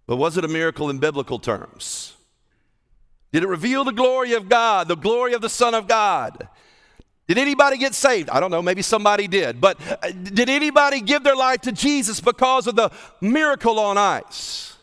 But 0.06 0.16
was 0.16 0.36
it 0.36 0.44
a 0.44 0.48
miracle 0.48 0.90
in 0.90 0.98
biblical 0.98 1.38
terms? 1.38 2.16
Did 3.32 3.42
it 3.42 3.48
reveal 3.48 3.84
the 3.84 3.92
glory 3.92 4.34
of 4.34 4.48
God, 4.48 4.88
the 4.88 4.96
glory 4.96 5.32
of 5.32 5.40
the 5.40 5.48
Son 5.48 5.74
of 5.74 5.88
God? 5.88 6.48
Did 7.28 7.38
anybody 7.38 7.78
get 7.78 7.94
saved? 7.94 8.28
I 8.28 8.40
don't 8.40 8.50
know, 8.50 8.60
maybe 8.60 8.82
somebody 8.82 9.26
did. 9.26 9.60
But 9.60 9.78
uh, 9.88 10.10
did 10.10 10.50
anybody 10.50 11.00
give 11.00 11.24
their 11.24 11.36
life 11.36 11.62
to 11.62 11.72
Jesus 11.72 12.20
because 12.20 12.66
of 12.66 12.76
the 12.76 12.90
miracle 13.20 13.78
on 13.78 13.96
ice? 13.96 14.76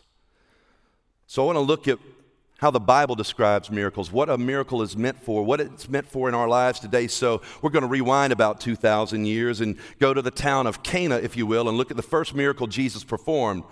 So 1.26 1.42
I 1.42 1.46
want 1.46 1.56
to 1.56 1.60
look 1.60 1.86
at 1.86 1.98
how 2.58 2.70
the 2.70 2.80
Bible 2.80 3.14
describes 3.14 3.70
miracles, 3.70 4.10
what 4.10 4.28
a 4.28 4.36
miracle 4.36 4.82
is 4.82 4.96
meant 4.96 5.22
for, 5.22 5.44
what 5.44 5.60
it's 5.60 5.88
meant 5.88 6.06
for 6.06 6.28
in 6.28 6.34
our 6.34 6.48
lives 6.48 6.80
today. 6.80 7.06
So 7.06 7.40
we're 7.62 7.70
going 7.70 7.84
to 7.84 7.88
rewind 7.88 8.32
about 8.32 8.60
2,000 8.60 9.24
years 9.24 9.60
and 9.60 9.78
go 9.98 10.12
to 10.12 10.20
the 10.20 10.30
town 10.30 10.66
of 10.66 10.82
Cana, 10.82 11.16
if 11.16 11.36
you 11.36 11.46
will, 11.46 11.68
and 11.68 11.78
look 11.78 11.90
at 11.90 11.96
the 11.96 12.02
first 12.02 12.34
miracle 12.34 12.66
Jesus 12.66 13.04
performed. 13.04 13.62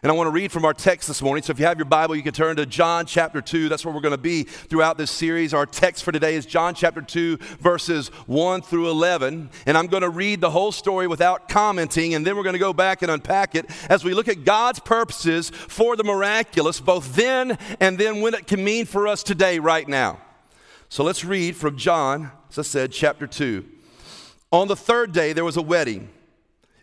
And 0.00 0.12
I 0.12 0.14
want 0.14 0.28
to 0.28 0.32
read 0.32 0.52
from 0.52 0.64
our 0.64 0.74
text 0.74 1.08
this 1.08 1.20
morning. 1.20 1.42
So 1.42 1.50
if 1.50 1.58
you 1.58 1.66
have 1.66 1.76
your 1.76 1.84
Bible, 1.84 2.14
you 2.14 2.22
can 2.22 2.32
turn 2.32 2.54
to 2.56 2.66
John 2.66 3.04
chapter 3.04 3.42
2. 3.42 3.68
That's 3.68 3.84
where 3.84 3.92
we're 3.92 4.00
going 4.00 4.12
to 4.12 4.16
be 4.18 4.44
throughout 4.44 4.96
this 4.96 5.10
series. 5.10 5.52
Our 5.52 5.66
text 5.66 6.04
for 6.04 6.12
today 6.12 6.36
is 6.36 6.46
John 6.46 6.76
chapter 6.76 7.02
2, 7.02 7.36
verses 7.58 8.06
1 8.26 8.62
through 8.62 8.90
11. 8.90 9.50
And 9.66 9.76
I'm 9.76 9.88
going 9.88 10.04
to 10.04 10.08
read 10.08 10.40
the 10.40 10.50
whole 10.50 10.70
story 10.70 11.08
without 11.08 11.48
commenting, 11.48 12.14
and 12.14 12.24
then 12.24 12.36
we're 12.36 12.44
going 12.44 12.52
to 12.52 12.60
go 12.60 12.72
back 12.72 13.02
and 13.02 13.10
unpack 13.10 13.56
it 13.56 13.66
as 13.90 14.04
we 14.04 14.14
look 14.14 14.28
at 14.28 14.44
God's 14.44 14.78
purposes 14.78 15.50
for 15.50 15.96
the 15.96 16.04
miraculous, 16.04 16.78
both 16.78 17.16
then 17.16 17.58
and 17.80 17.98
then 17.98 18.20
when 18.20 18.34
it 18.34 18.46
can 18.46 18.62
mean 18.62 18.86
for 18.86 19.08
us 19.08 19.24
today, 19.24 19.58
right 19.58 19.88
now. 19.88 20.20
So 20.88 21.02
let's 21.02 21.24
read 21.24 21.56
from 21.56 21.76
John, 21.76 22.30
as 22.50 22.58
I 22.60 22.62
said, 22.62 22.92
chapter 22.92 23.26
2. 23.26 23.64
On 24.52 24.68
the 24.68 24.76
third 24.76 25.10
day, 25.10 25.32
there 25.32 25.44
was 25.44 25.56
a 25.56 25.62
wedding. 25.62 26.08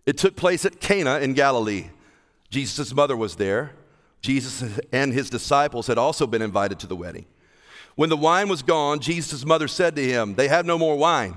It 0.06 0.18
took 0.18 0.36
place 0.36 0.66
at 0.66 0.82
Cana 0.82 1.20
in 1.20 1.34
Galilee. 1.34 1.92
Jesus' 2.50 2.94
mother 2.94 3.16
was 3.18 3.36
there. 3.36 3.72
Jesus 4.22 4.64
and 4.92 5.14
his 5.14 5.30
disciples 5.30 5.88
had 5.88 5.98
also 5.98 6.26
been 6.26 6.42
invited 6.42 6.80
to 6.80 6.88
the 6.88 6.96
wedding. 6.96 7.26
When 7.96 8.10
the 8.10 8.18
wine 8.18 8.50
was 8.50 8.62
gone, 8.62 9.00
Jesus' 9.00 9.46
mother 9.46 9.68
said 9.68 9.96
to 9.96 10.04
him, 10.04 10.36
They 10.36 10.48
have 10.48 10.66
no 10.66 10.78
more 10.78 10.98
wine. 10.98 11.36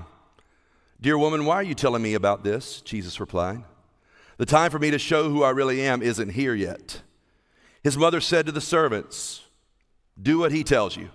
Dear 1.01 1.17
woman, 1.17 1.45
why 1.45 1.55
are 1.55 1.63
you 1.63 1.75
telling 1.75 2.01
me 2.01 2.13
about 2.13 2.43
this? 2.43 2.81
Jesus 2.81 3.19
replied. 3.19 3.63
The 4.37 4.45
time 4.45 4.71
for 4.71 4.79
me 4.79 4.91
to 4.91 4.99
show 4.99 5.29
who 5.29 5.43
I 5.43 5.51
really 5.51 5.81
am 5.81 6.01
isn't 6.01 6.29
here 6.29 6.53
yet. 6.53 7.01
His 7.83 7.97
mother 7.97 8.19
said 8.19 8.45
to 8.45 8.51
the 8.51 8.61
servants, 8.61 9.41
Do 10.21 10.39
what 10.39 10.51
he 10.51 10.63
tells 10.63 10.97
you. 10.97 11.09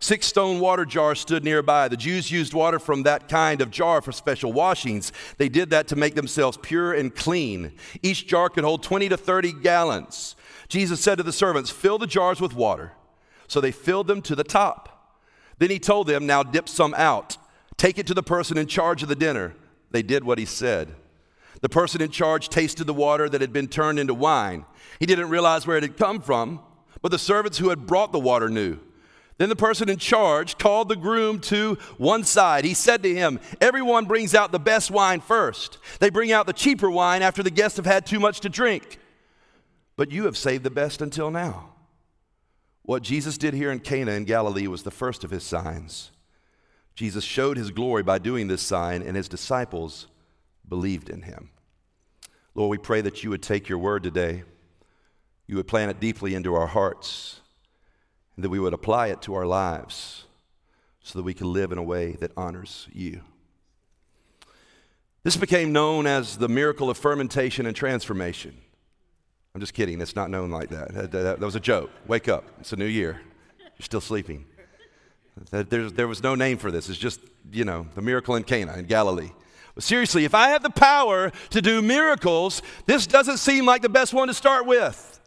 Six 0.00 0.26
stone 0.26 0.60
water 0.60 0.84
jars 0.84 1.18
stood 1.18 1.42
nearby. 1.42 1.88
The 1.88 1.96
Jews 1.96 2.30
used 2.30 2.54
water 2.54 2.78
from 2.78 3.02
that 3.02 3.28
kind 3.28 3.60
of 3.60 3.70
jar 3.70 4.00
for 4.00 4.12
special 4.12 4.52
washings. 4.52 5.12
They 5.38 5.48
did 5.48 5.70
that 5.70 5.88
to 5.88 5.96
make 5.96 6.14
themselves 6.14 6.56
pure 6.62 6.92
and 6.92 7.14
clean. 7.14 7.72
Each 8.02 8.26
jar 8.26 8.48
could 8.48 8.62
hold 8.62 8.84
20 8.84 9.08
to 9.08 9.16
30 9.16 9.54
gallons. 9.54 10.36
Jesus 10.68 11.00
said 11.00 11.16
to 11.16 11.24
the 11.24 11.32
servants, 11.32 11.70
Fill 11.70 11.98
the 11.98 12.06
jars 12.06 12.40
with 12.40 12.54
water. 12.54 12.92
So 13.48 13.60
they 13.60 13.72
filled 13.72 14.06
them 14.06 14.22
to 14.22 14.36
the 14.36 14.44
top. 14.44 15.16
Then 15.58 15.70
he 15.70 15.80
told 15.80 16.06
them, 16.06 16.26
Now 16.26 16.44
dip 16.44 16.68
some 16.68 16.94
out. 16.94 17.36
Take 17.76 17.98
it 17.98 18.06
to 18.06 18.14
the 18.14 18.22
person 18.22 18.56
in 18.56 18.66
charge 18.66 19.02
of 19.02 19.08
the 19.08 19.16
dinner. 19.16 19.54
They 19.90 20.02
did 20.02 20.22
what 20.22 20.38
he 20.38 20.44
said. 20.44 20.94
The 21.60 21.68
person 21.68 22.00
in 22.00 22.10
charge 22.10 22.48
tasted 22.50 22.84
the 22.84 22.94
water 22.94 23.28
that 23.28 23.40
had 23.40 23.52
been 23.52 23.66
turned 23.66 23.98
into 23.98 24.14
wine. 24.14 24.64
He 25.00 25.06
didn't 25.06 25.30
realize 25.30 25.66
where 25.66 25.76
it 25.76 25.82
had 25.82 25.96
come 25.96 26.20
from, 26.20 26.60
but 27.02 27.10
the 27.10 27.18
servants 27.18 27.58
who 27.58 27.70
had 27.70 27.86
brought 27.86 28.12
the 28.12 28.20
water 28.20 28.48
knew. 28.48 28.78
Then 29.38 29.48
the 29.48 29.56
person 29.56 29.88
in 29.88 29.98
charge 29.98 30.58
called 30.58 30.88
the 30.88 30.96
groom 30.96 31.38
to 31.42 31.78
one 31.96 32.24
side. 32.24 32.64
He 32.64 32.74
said 32.74 33.04
to 33.04 33.14
him, 33.14 33.38
Everyone 33.60 34.04
brings 34.04 34.34
out 34.34 34.50
the 34.50 34.58
best 34.58 34.90
wine 34.90 35.20
first. 35.20 35.78
They 36.00 36.10
bring 36.10 36.32
out 36.32 36.46
the 36.46 36.52
cheaper 36.52 36.90
wine 36.90 37.22
after 37.22 37.44
the 37.44 37.50
guests 37.50 37.76
have 37.76 37.86
had 37.86 38.04
too 38.04 38.18
much 38.18 38.40
to 38.40 38.48
drink. 38.48 38.98
But 39.96 40.10
you 40.10 40.24
have 40.24 40.36
saved 40.36 40.64
the 40.64 40.70
best 40.70 41.00
until 41.00 41.30
now. 41.30 41.70
What 42.82 43.02
Jesus 43.02 43.38
did 43.38 43.54
here 43.54 43.70
in 43.70 43.78
Cana 43.78 44.12
in 44.12 44.24
Galilee 44.24 44.66
was 44.66 44.82
the 44.82 44.90
first 44.90 45.22
of 45.22 45.30
his 45.30 45.44
signs. 45.44 46.10
Jesus 46.96 47.22
showed 47.22 47.56
his 47.56 47.70
glory 47.70 48.02
by 48.02 48.18
doing 48.18 48.48
this 48.48 48.62
sign, 48.62 49.02
and 49.02 49.16
his 49.16 49.28
disciples 49.28 50.08
believed 50.68 51.08
in 51.08 51.22
him. 51.22 51.50
Lord, 52.56 52.70
we 52.70 52.78
pray 52.78 53.02
that 53.02 53.22
you 53.22 53.30
would 53.30 53.42
take 53.42 53.68
your 53.68 53.78
word 53.78 54.02
today, 54.02 54.42
you 55.46 55.56
would 55.56 55.68
plant 55.68 55.92
it 55.92 56.00
deeply 56.00 56.34
into 56.34 56.54
our 56.54 56.66
hearts 56.66 57.40
and 58.38 58.44
that 58.44 58.50
we 58.50 58.60
would 58.60 58.72
apply 58.72 59.08
it 59.08 59.20
to 59.20 59.34
our 59.34 59.46
lives 59.46 60.22
so 61.02 61.18
that 61.18 61.24
we 61.24 61.34
can 61.34 61.52
live 61.52 61.72
in 61.72 61.78
a 61.78 61.82
way 61.82 62.12
that 62.20 62.30
honors 62.36 62.86
you. 62.92 63.20
This 65.24 65.36
became 65.36 65.72
known 65.72 66.06
as 66.06 66.36
the 66.36 66.48
miracle 66.48 66.88
of 66.88 66.96
fermentation 66.96 67.66
and 67.66 67.74
transformation. 67.74 68.56
I'm 69.56 69.60
just 69.60 69.74
kidding, 69.74 70.00
it's 70.00 70.14
not 70.14 70.30
known 70.30 70.52
like 70.52 70.68
that. 70.68 71.10
That, 71.10 71.40
was 71.40 71.56
a 71.56 71.60
joke. 71.60 71.90
Wake 72.06 72.28
up, 72.28 72.44
it's 72.60 72.72
a 72.72 72.76
new 72.76 72.84
year. 72.84 73.20
You're 73.58 73.84
still 73.84 74.00
sleeping. 74.00 74.44
There, 75.50 75.90
there 75.90 76.06
was 76.06 76.22
no 76.22 76.36
name 76.36 76.58
for 76.58 76.70
this. 76.70 76.88
It's 76.88 76.96
just, 76.96 77.18
you 77.50 77.64
know, 77.64 77.88
the 77.96 78.02
miracle 78.02 78.36
in 78.36 78.44
Cana 78.44 78.76
in 78.76 78.84
Galilee. 78.84 79.32
But 79.74 79.82
seriously, 79.82 80.24
if 80.24 80.36
I 80.36 80.50
have 80.50 80.62
the 80.62 80.70
power 80.70 81.32
to 81.50 81.60
do 81.60 81.82
miracles, 81.82 82.62
this 82.86 83.04
doesn't 83.04 83.38
seem 83.38 83.66
like 83.66 83.82
the 83.82 83.88
best 83.88 84.14
one 84.14 84.28
to 84.28 84.34
start 84.34 84.64
with. 84.64 85.17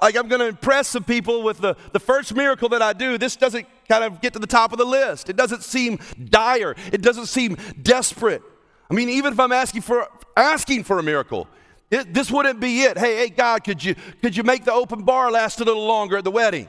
Like 0.00 0.16
I'm 0.16 0.28
going 0.28 0.40
to 0.40 0.46
impress 0.46 0.88
some 0.88 1.04
people 1.04 1.42
with 1.42 1.58
the, 1.58 1.74
the 1.92 2.00
first 2.00 2.34
miracle 2.34 2.68
that 2.70 2.82
I 2.82 2.92
do. 2.92 3.16
This 3.16 3.34
doesn't 3.36 3.66
kind 3.88 4.04
of 4.04 4.20
get 4.20 4.34
to 4.34 4.38
the 4.38 4.46
top 4.46 4.72
of 4.72 4.78
the 4.78 4.84
list. 4.84 5.30
It 5.30 5.36
doesn't 5.36 5.62
seem 5.62 5.98
dire. 6.22 6.74
It 6.92 7.00
doesn't 7.00 7.26
seem 7.26 7.56
desperate. 7.82 8.42
I 8.90 8.94
mean, 8.94 9.08
even 9.08 9.32
if 9.32 9.40
I'm 9.40 9.52
asking 9.52 9.82
for 9.82 10.06
asking 10.36 10.84
for 10.84 10.98
a 10.98 11.02
miracle, 11.02 11.48
it, 11.90 12.12
this 12.12 12.30
wouldn't 12.30 12.60
be 12.60 12.82
it. 12.82 12.98
Hey, 12.98 13.16
hey, 13.16 13.28
God, 13.30 13.64
could 13.64 13.82
you 13.82 13.94
could 14.20 14.36
you 14.36 14.42
make 14.42 14.64
the 14.64 14.72
open 14.72 15.02
bar 15.02 15.30
last 15.30 15.60
a 15.60 15.64
little 15.64 15.86
longer 15.86 16.18
at 16.18 16.24
the 16.24 16.30
wedding? 16.30 16.68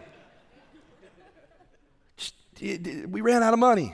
We 2.62 3.22
ran 3.22 3.44
out 3.44 3.54
of 3.54 3.60
money. 3.60 3.94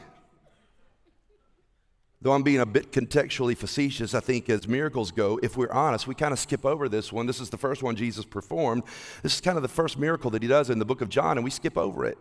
Though 2.23 2.31
I'm 2.31 2.41
being 2.41 2.61
a 2.61 2.65
bit 2.65 2.93
contextually 2.93 3.55
facetious, 3.55 4.13
I 4.13 4.21
think 4.21 4.49
as 4.49 4.65
miracles 4.65 5.11
go, 5.11 5.41
if 5.43 5.57
we're 5.57 5.71
honest, 5.73 6.07
we 6.07 6.15
kind 6.15 6.31
of 6.31 6.39
skip 6.39 6.65
over 6.65 6.87
this 6.87 7.11
one. 7.11 7.25
This 7.25 7.41
is 7.41 7.49
the 7.49 7.57
first 7.57 7.83
one 7.83 7.97
Jesus 7.97 8.23
performed. 8.23 8.83
This 9.21 9.35
is 9.35 9.41
kind 9.41 9.57
of 9.57 9.61
the 9.61 9.67
first 9.67 9.99
miracle 9.99 10.31
that 10.31 10.41
he 10.41 10.47
does 10.47 10.69
in 10.69 10.79
the 10.79 10.85
book 10.85 11.01
of 11.01 11.09
John, 11.09 11.37
and 11.37 11.43
we 11.43 11.49
skip 11.49 11.77
over 11.77 12.05
it 12.05 12.17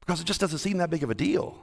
because 0.00 0.20
it 0.20 0.24
just 0.24 0.40
doesn't 0.40 0.58
seem 0.58 0.78
that 0.78 0.90
big 0.90 1.04
of 1.04 1.10
a 1.10 1.14
deal. 1.14 1.56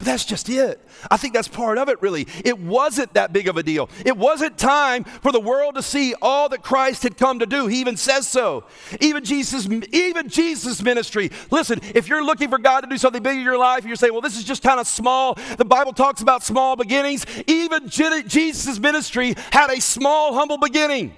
But 0.00 0.06
that's 0.06 0.24
just 0.24 0.48
it. 0.48 0.80
I 1.10 1.18
think 1.18 1.34
that's 1.34 1.46
part 1.46 1.76
of 1.76 1.90
it, 1.90 2.00
really. 2.00 2.26
It 2.42 2.58
wasn't 2.58 3.12
that 3.12 3.34
big 3.34 3.48
of 3.48 3.58
a 3.58 3.62
deal. 3.62 3.90
It 4.06 4.16
wasn't 4.16 4.56
time 4.56 5.04
for 5.04 5.30
the 5.30 5.38
world 5.38 5.74
to 5.74 5.82
see 5.82 6.14
all 6.22 6.48
that 6.48 6.62
Christ 6.62 7.02
had 7.02 7.18
come 7.18 7.40
to 7.40 7.44
do. 7.44 7.66
He 7.66 7.82
even 7.82 7.98
says 7.98 8.26
so. 8.26 8.64
Even 8.98 9.22
Jesus, 9.24 9.68
even 9.92 10.30
Jesus' 10.30 10.82
ministry. 10.82 11.30
Listen, 11.50 11.80
if 11.94 12.08
you're 12.08 12.24
looking 12.24 12.48
for 12.48 12.56
God 12.56 12.80
to 12.80 12.86
do 12.86 12.96
something 12.96 13.22
big 13.22 13.36
in 13.36 13.44
your 13.44 13.58
life, 13.58 13.80
and 13.80 13.88
you're 13.88 13.96
saying, 13.96 14.14
well, 14.14 14.22
this 14.22 14.38
is 14.38 14.44
just 14.44 14.62
kind 14.62 14.80
of 14.80 14.86
small. 14.86 15.34
The 15.58 15.66
Bible 15.66 15.92
talks 15.92 16.22
about 16.22 16.42
small 16.42 16.76
beginnings. 16.76 17.26
Even 17.46 17.90
Jesus' 17.90 18.78
ministry 18.78 19.34
had 19.52 19.68
a 19.70 19.82
small, 19.82 20.32
humble 20.32 20.56
beginning. 20.56 21.14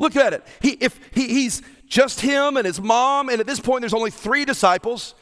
Look 0.00 0.16
at 0.16 0.32
it. 0.32 0.44
He, 0.60 0.70
if 0.80 0.98
he, 1.14 1.28
he's 1.28 1.62
just 1.86 2.22
him 2.22 2.56
and 2.56 2.66
his 2.66 2.80
mom, 2.80 3.28
and 3.28 3.38
at 3.38 3.46
this 3.46 3.60
point, 3.60 3.82
there's 3.82 3.94
only 3.94 4.10
three 4.10 4.44
disciples. 4.44 5.14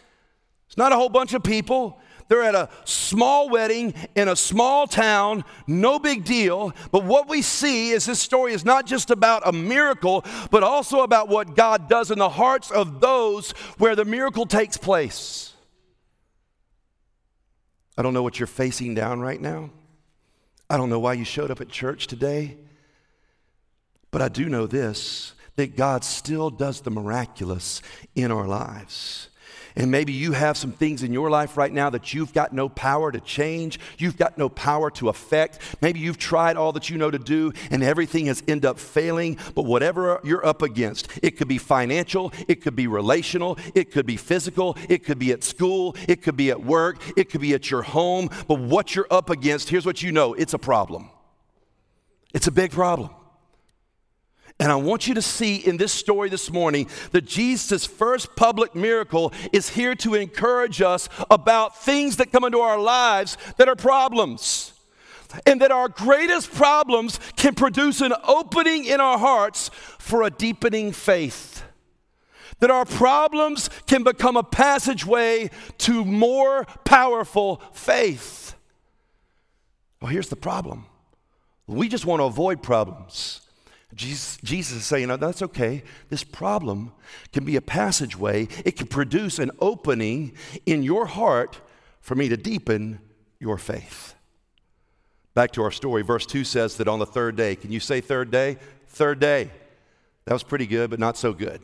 It's 0.71 0.77
not 0.77 0.93
a 0.93 0.95
whole 0.95 1.09
bunch 1.09 1.35
of 1.35 1.43
people. 1.43 2.01
They're 2.29 2.45
at 2.45 2.55
a 2.55 2.69
small 2.85 3.49
wedding 3.49 3.93
in 4.15 4.29
a 4.29 4.37
small 4.37 4.87
town, 4.87 5.43
no 5.67 5.99
big 5.99 6.25
deal. 6.25 6.73
But 6.93 7.03
what 7.03 7.29
we 7.29 7.43
see 7.43 7.91
is 7.91 8.07
this 8.07 8.21
story 8.21 8.53
is 8.53 8.65
not 8.65 8.87
just 8.87 9.11
about 9.11 9.43
a 9.45 9.51
miracle, 9.51 10.25
but 10.53 10.63
also 10.63 11.01
about 11.01 11.29
what 11.29 11.57
God 11.57 11.89
does 11.89 12.13
in 12.13 12.21
the 12.21 12.29
hearts 12.29 12.71
of 12.71 13.01
those 13.01 13.51
where 13.79 13.97
the 13.97 14.05
miracle 14.05 14.47
takes 14.47 14.77
place. 14.77 15.55
I 17.99 18.03
don't 18.03 18.15
know 18.15 18.23
what 18.23 18.39
you're 18.39 18.47
facing 18.47 18.95
down 18.95 19.19
right 19.19 19.41
now. 19.41 19.71
I 20.71 20.77
don't 20.77 20.89
know 20.89 21.01
why 21.01 21.15
you 21.15 21.25
showed 21.25 21.51
up 21.51 21.61
at 21.61 21.69
church 21.69 22.07
today. 22.07 22.59
But 24.13 24.23
I 24.23 24.29
do 24.29 24.49
know 24.49 24.69
this 24.69 25.33
that 25.57 25.77
God 25.77 26.05
still 26.05 26.49
does 26.49 26.83
the 26.83 26.93
miraculous 26.93 27.83
in 28.15 28.31
our 28.31 28.47
lives. 28.47 29.30
And 29.77 29.91
maybe 29.91 30.13
you 30.13 30.33
have 30.33 30.57
some 30.57 30.73
things 30.73 31.03
in 31.03 31.13
your 31.13 31.31
life 31.31 31.57
right 31.57 31.73
now 31.73 31.91
that 31.91 32.13
you've 32.13 32.33
got 32.33 32.53
no 32.53 32.69
power 32.69 33.13
to 33.13 33.21
change. 33.21 33.79
You've 33.99 34.17
got 34.17 34.39
no 34.39 34.49
power 34.49 34.91
to 34.93 35.09
affect. 35.09 35.59
Maybe 35.81 36.01
you've 36.01 36.19
tried 36.19 36.57
all 36.57 36.73
that 36.73 36.91
you 36.91 36.99
know 36.99 37.11
to 37.11 37.19
do 37.19 37.53
and 37.71 37.83
everything 37.83 38.27
has 38.27 38.43
ended 38.49 38.65
up 38.65 38.79
failing. 38.79 39.39
But 39.55 39.63
whatever 39.63 40.21
you're 40.25 40.45
up 40.45 40.63
against, 40.63 41.09
it 41.23 41.37
could 41.37 41.49
be 41.49 41.59
financial, 41.59 42.33
it 42.49 42.63
could 42.63 42.77
be 42.77 42.87
relational, 42.87 43.59
it 43.75 43.91
could 43.91 44.07
be 44.07 44.17
physical, 44.17 44.77
it 44.89 45.05
could 45.05 45.19
be 45.19 45.33
at 45.33 45.45
school, 45.45 45.97
it 46.09 46.23
could 46.23 46.37
be 46.37 46.51
at 46.51 46.65
work, 46.65 47.01
it 47.17 47.31
could 47.31 47.41
be 47.41 47.55
at 47.55 47.71
your 47.71 47.83
home. 47.83 48.31
But 48.49 48.61
what 48.61 48.95
you're 48.95 49.09
up 49.11 49.31
against, 49.31 49.71
here's 49.71 49.87
what 49.87 50.03
you 50.03 50.13
know 50.13 50.35
it's 50.35 50.55
a 50.55 50.59
problem. 50.59 51.11
It's 52.33 52.47
a 52.47 52.53
big 52.53 52.71
problem. 52.71 53.11
And 54.61 54.71
I 54.71 54.77
want 54.77 55.09
you 55.09 55.15
to 55.15 55.23
see 55.23 55.57
in 55.57 55.79
this 55.79 55.91
story 55.91 56.29
this 56.29 56.53
morning 56.53 56.87
that 57.13 57.25
Jesus' 57.25 57.87
first 57.87 58.37
public 58.37 58.75
miracle 58.75 59.33
is 59.55 59.71
here 59.71 59.95
to 59.97 60.15
encourage 60.15 60.83
us 60.83 61.09
about 61.31 61.83
things 61.83 62.19
that 62.19 62.31
come 62.31 62.45
into 62.45 62.59
our 62.59 62.79
lives 62.79 63.39
that 63.57 63.69
are 63.69 63.75
problems. 63.75 64.75
And 65.47 65.63
that 65.63 65.71
our 65.71 65.89
greatest 65.89 66.53
problems 66.53 67.19
can 67.37 67.55
produce 67.55 68.03
an 68.03 68.13
opening 68.25 68.85
in 68.85 69.01
our 69.01 69.17
hearts 69.17 69.71
for 69.99 70.25
a 70.25 70.31
deepening 70.31 70.93
faith. 70.93 71.63
That 72.59 72.71
our 72.71 72.85
problems 72.85 73.71
can 73.87 74.03
become 74.03 74.37
a 74.37 74.43
passageway 74.43 75.51
to 75.79 76.05
more 76.05 76.67
powerful 76.85 77.63
faith. 77.73 78.55
Well, 80.03 80.11
here's 80.11 80.29
the 80.29 80.37
problem 80.37 80.85
we 81.67 81.89
just 81.89 82.05
want 82.05 82.21
to 82.21 82.25
avoid 82.25 82.63
problems. 82.63 83.41
Jesus, 83.95 84.39
Jesus 84.43 84.79
is 84.79 84.87
saying, 84.87 85.09
no, 85.09 85.17
that's 85.17 85.43
okay. 85.43 85.83
This 86.09 86.23
problem 86.23 86.93
can 87.33 87.45
be 87.45 87.57
a 87.57 87.61
passageway, 87.61 88.49
it 88.65 88.77
can 88.77 88.87
produce 88.87 89.39
an 89.39 89.51
opening 89.59 90.33
in 90.65 90.83
your 90.83 91.07
heart 91.07 91.61
for 92.01 92.15
me 92.15 92.29
to 92.29 92.37
deepen 92.37 93.01
your 93.39 93.59
faith. 93.59 94.15
Back 95.35 95.53
to 95.53 95.63
our 95.63 95.71
story, 95.71 96.03
verse 96.03 96.27
2 96.27 96.45
says 96.45 96.77
that 96.77 96.89
on 96.89 96.99
the 96.99 97.07
third 97.07 97.37
day, 97.37 97.57
can 97.57 97.73
you 97.73 97.81
say 97.81 98.01
third 98.01 98.31
day? 98.31 98.59
Third 98.89 99.21
day. 99.21 99.51
That 100.25 100.35
was 100.35 100.43
pretty 100.43 100.67
good, 100.67 100.91
but 100.91 100.99
not 100.99 101.17
so 101.17 101.33
good. 101.33 101.61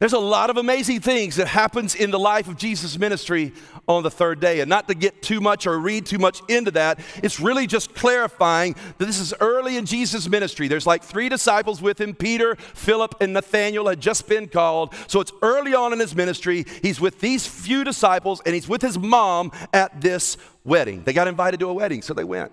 There's 0.00 0.12
a 0.12 0.18
lot 0.18 0.48
of 0.48 0.56
amazing 0.56 1.00
things 1.00 1.36
that 1.36 1.48
happens 1.48 1.96
in 1.96 2.12
the 2.12 2.20
life 2.20 2.46
of 2.46 2.56
Jesus' 2.56 2.96
ministry 2.96 3.52
on 3.88 4.04
the 4.04 4.10
third 4.12 4.38
day. 4.38 4.60
And 4.60 4.68
not 4.68 4.86
to 4.86 4.94
get 4.94 5.22
too 5.22 5.40
much 5.40 5.66
or 5.66 5.76
read 5.76 6.06
too 6.06 6.18
much 6.18 6.40
into 6.46 6.70
that, 6.72 7.00
it's 7.20 7.40
really 7.40 7.66
just 7.66 7.96
clarifying 7.96 8.76
that 8.98 9.06
this 9.06 9.18
is 9.18 9.34
early 9.40 9.76
in 9.76 9.86
Jesus' 9.86 10.28
ministry. 10.28 10.68
There's 10.68 10.86
like 10.86 11.02
three 11.02 11.28
disciples 11.28 11.82
with 11.82 12.00
him 12.00 12.14
Peter, 12.14 12.54
Philip, 12.54 13.16
and 13.20 13.32
Nathaniel 13.32 13.88
had 13.88 14.00
just 14.00 14.28
been 14.28 14.46
called. 14.46 14.94
So 15.08 15.20
it's 15.20 15.32
early 15.42 15.74
on 15.74 15.92
in 15.92 15.98
his 15.98 16.14
ministry. 16.14 16.64
He's 16.80 17.00
with 17.00 17.18
these 17.18 17.48
few 17.48 17.82
disciples 17.82 18.40
and 18.46 18.54
he's 18.54 18.68
with 18.68 18.82
his 18.82 18.96
mom 18.96 19.50
at 19.72 20.00
this 20.00 20.36
wedding. 20.62 21.02
They 21.02 21.12
got 21.12 21.26
invited 21.26 21.58
to 21.58 21.70
a 21.70 21.74
wedding, 21.74 22.02
so 22.02 22.14
they 22.14 22.22
went. 22.22 22.52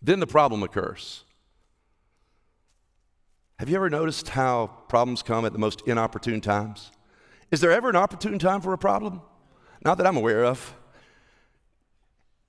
Then 0.00 0.20
the 0.20 0.26
problem 0.26 0.62
occurs. 0.62 1.24
Have 3.58 3.68
you 3.68 3.74
ever 3.74 3.90
noticed 3.90 4.28
how 4.28 4.70
problems 4.88 5.22
come 5.22 5.44
at 5.44 5.52
the 5.52 5.58
most 5.58 5.82
inopportune 5.84 6.40
times? 6.40 6.92
Is 7.50 7.60
there 7.60 7.72
ever 7.72 7.90
an 7.90 7.96
opportune 7.96 8.38
time 8.38 8.60
for 8.60 8.72
a 8.72 8.78
problem? 8.78 9.20
Not 9.84 9.98
that 9.98 10.06
I'm 10.06 10.16
aware 10.16 10.44
of. 10.44 10.74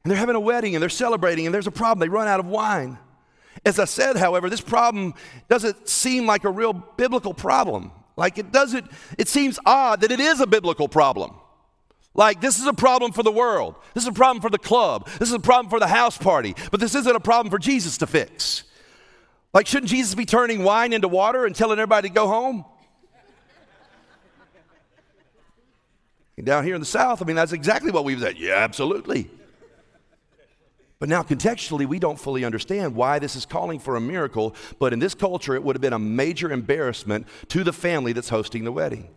And 0.04 0.12
they're 0.12 0.20
having 0.20 0.36
a 0.36 0.40
wedding 0.40 0.76
and 0.76 0.82
they're 0.82 0.90
celebrating 0.90 1.48
and 1.48 1.54
there's 1.54 1.66
a 1.66 1.72
problem. 1.72 2.00
They 2.00 2.10
run 2.10 2.28
out 2.28 2.40
of 2.40 2.46
wine. 2.46 3.00
As 3.66 3.80
I 3.80 3.86
said, 3.86 4.18
however, 4.18 4.52
this 4.52 4.62
problem 4.62 5.16
doesn't 5.48 5.90
seem 5.90 6.28
like 6.28 6.44
a 6.44 6.52
real 6.52 6.74
biblical 6.74 7.34
problem. 7.34 7.92
Like 8.16 8.38
it 8.38 8.52
doesn't, 8.52 8.86
it 9.18 9.28
seems 9.28 9.58
odd 9.66 10.02
that 10.02 10.12
it 10.12 10.20
is 10.20 10.42
a 10.42 10.48
biblical 10.48 10.88
problem. 10.88 11.34
Like, 12.16 12.42
this 12.42 12.60
is 12.60 12.66
a 12.66 12.74
problem 12.74 13.14
for 13.14 13.24
the 13.24 13.32
world. 13.32 13.76
This 13.94 14.04
is 14.04 14.10
a 14.10 14.14
problem 14.14 14.42
for 14.42 14.50
the 14.50 14.58
club. 14.58 15.08
This 15.20 15.30
is 15.30 15.36
a 15.36 15.40
problem 15.40 15.70
for 15.70 15.80
the 15.80 15.88
house 15.88 16.18
party. 16.18 16.56
But 16.72 16.80
this 16.80 16.96
isn't 16.96 17.16
a 17.16 17.20
problem 17.20 17.52
for 17.52 17.60
Jesus 17.60 17.98
to 18.00 18.08
fix. 18.08 18.64
Like, 19.54 19.66
shouldn't 19.68 19.90
Jesus 19.90 20.14
be 20.14 20.26
turning 20.26 20.64
wine 20.64 20.94
into 20.94 21.08
water 21.08 21.46
and 21.46 21.56
telling 21.56 21.80
everybody 21.80 22.10
to 22.10 22.14
go 22.14 22.28
home? 22.28 22.66
And 26.38 26.46
down 26.46 26.64
here 26.64 26.76
in 26.76 26.80
the 26.80 26.86
South, 26.86 27.22
I 27.22 27.26
mean, 27.26 27.36
that's 27.36 27.52
exactly 27.52 27.92
what 27.92 28.06
we've 28.06 28.20
said. 28.20 28.38
Yeah, 28.38 28.54
absolutely. 28.54 29.30
But 31.00 31.10
now, 31.10 31.24
contextually, 31.24 31.86
we 31.86 31.98
don't 31.98 32.20
fully 32.20 32.46
understand 32.46 32.96
why 32.96 33.20
this 33.20 33.36
is 33.36 33.46
calling 33.46 33.80
for 33.80 33.96
a 33.96 34.02
miracle, 34.02 34.56
but 34.80 34.94
in 34.94 35.00
this 35.00 35.16
culture, 35.16 35.56
it 35.56 35.64
would 35.64 35.76
have 35.76 35.82
been 35.82 35.94
a 35.94 36.00
major 36.00 36.52
embarrassment 36.52 37.26
to 37.50 37.64
the 37.64 37.74
family 37.74 38.14
that's 38.14 38.30
hosting 38.30 38.66
the 38.66 38.72
wedding. 38.72 39.10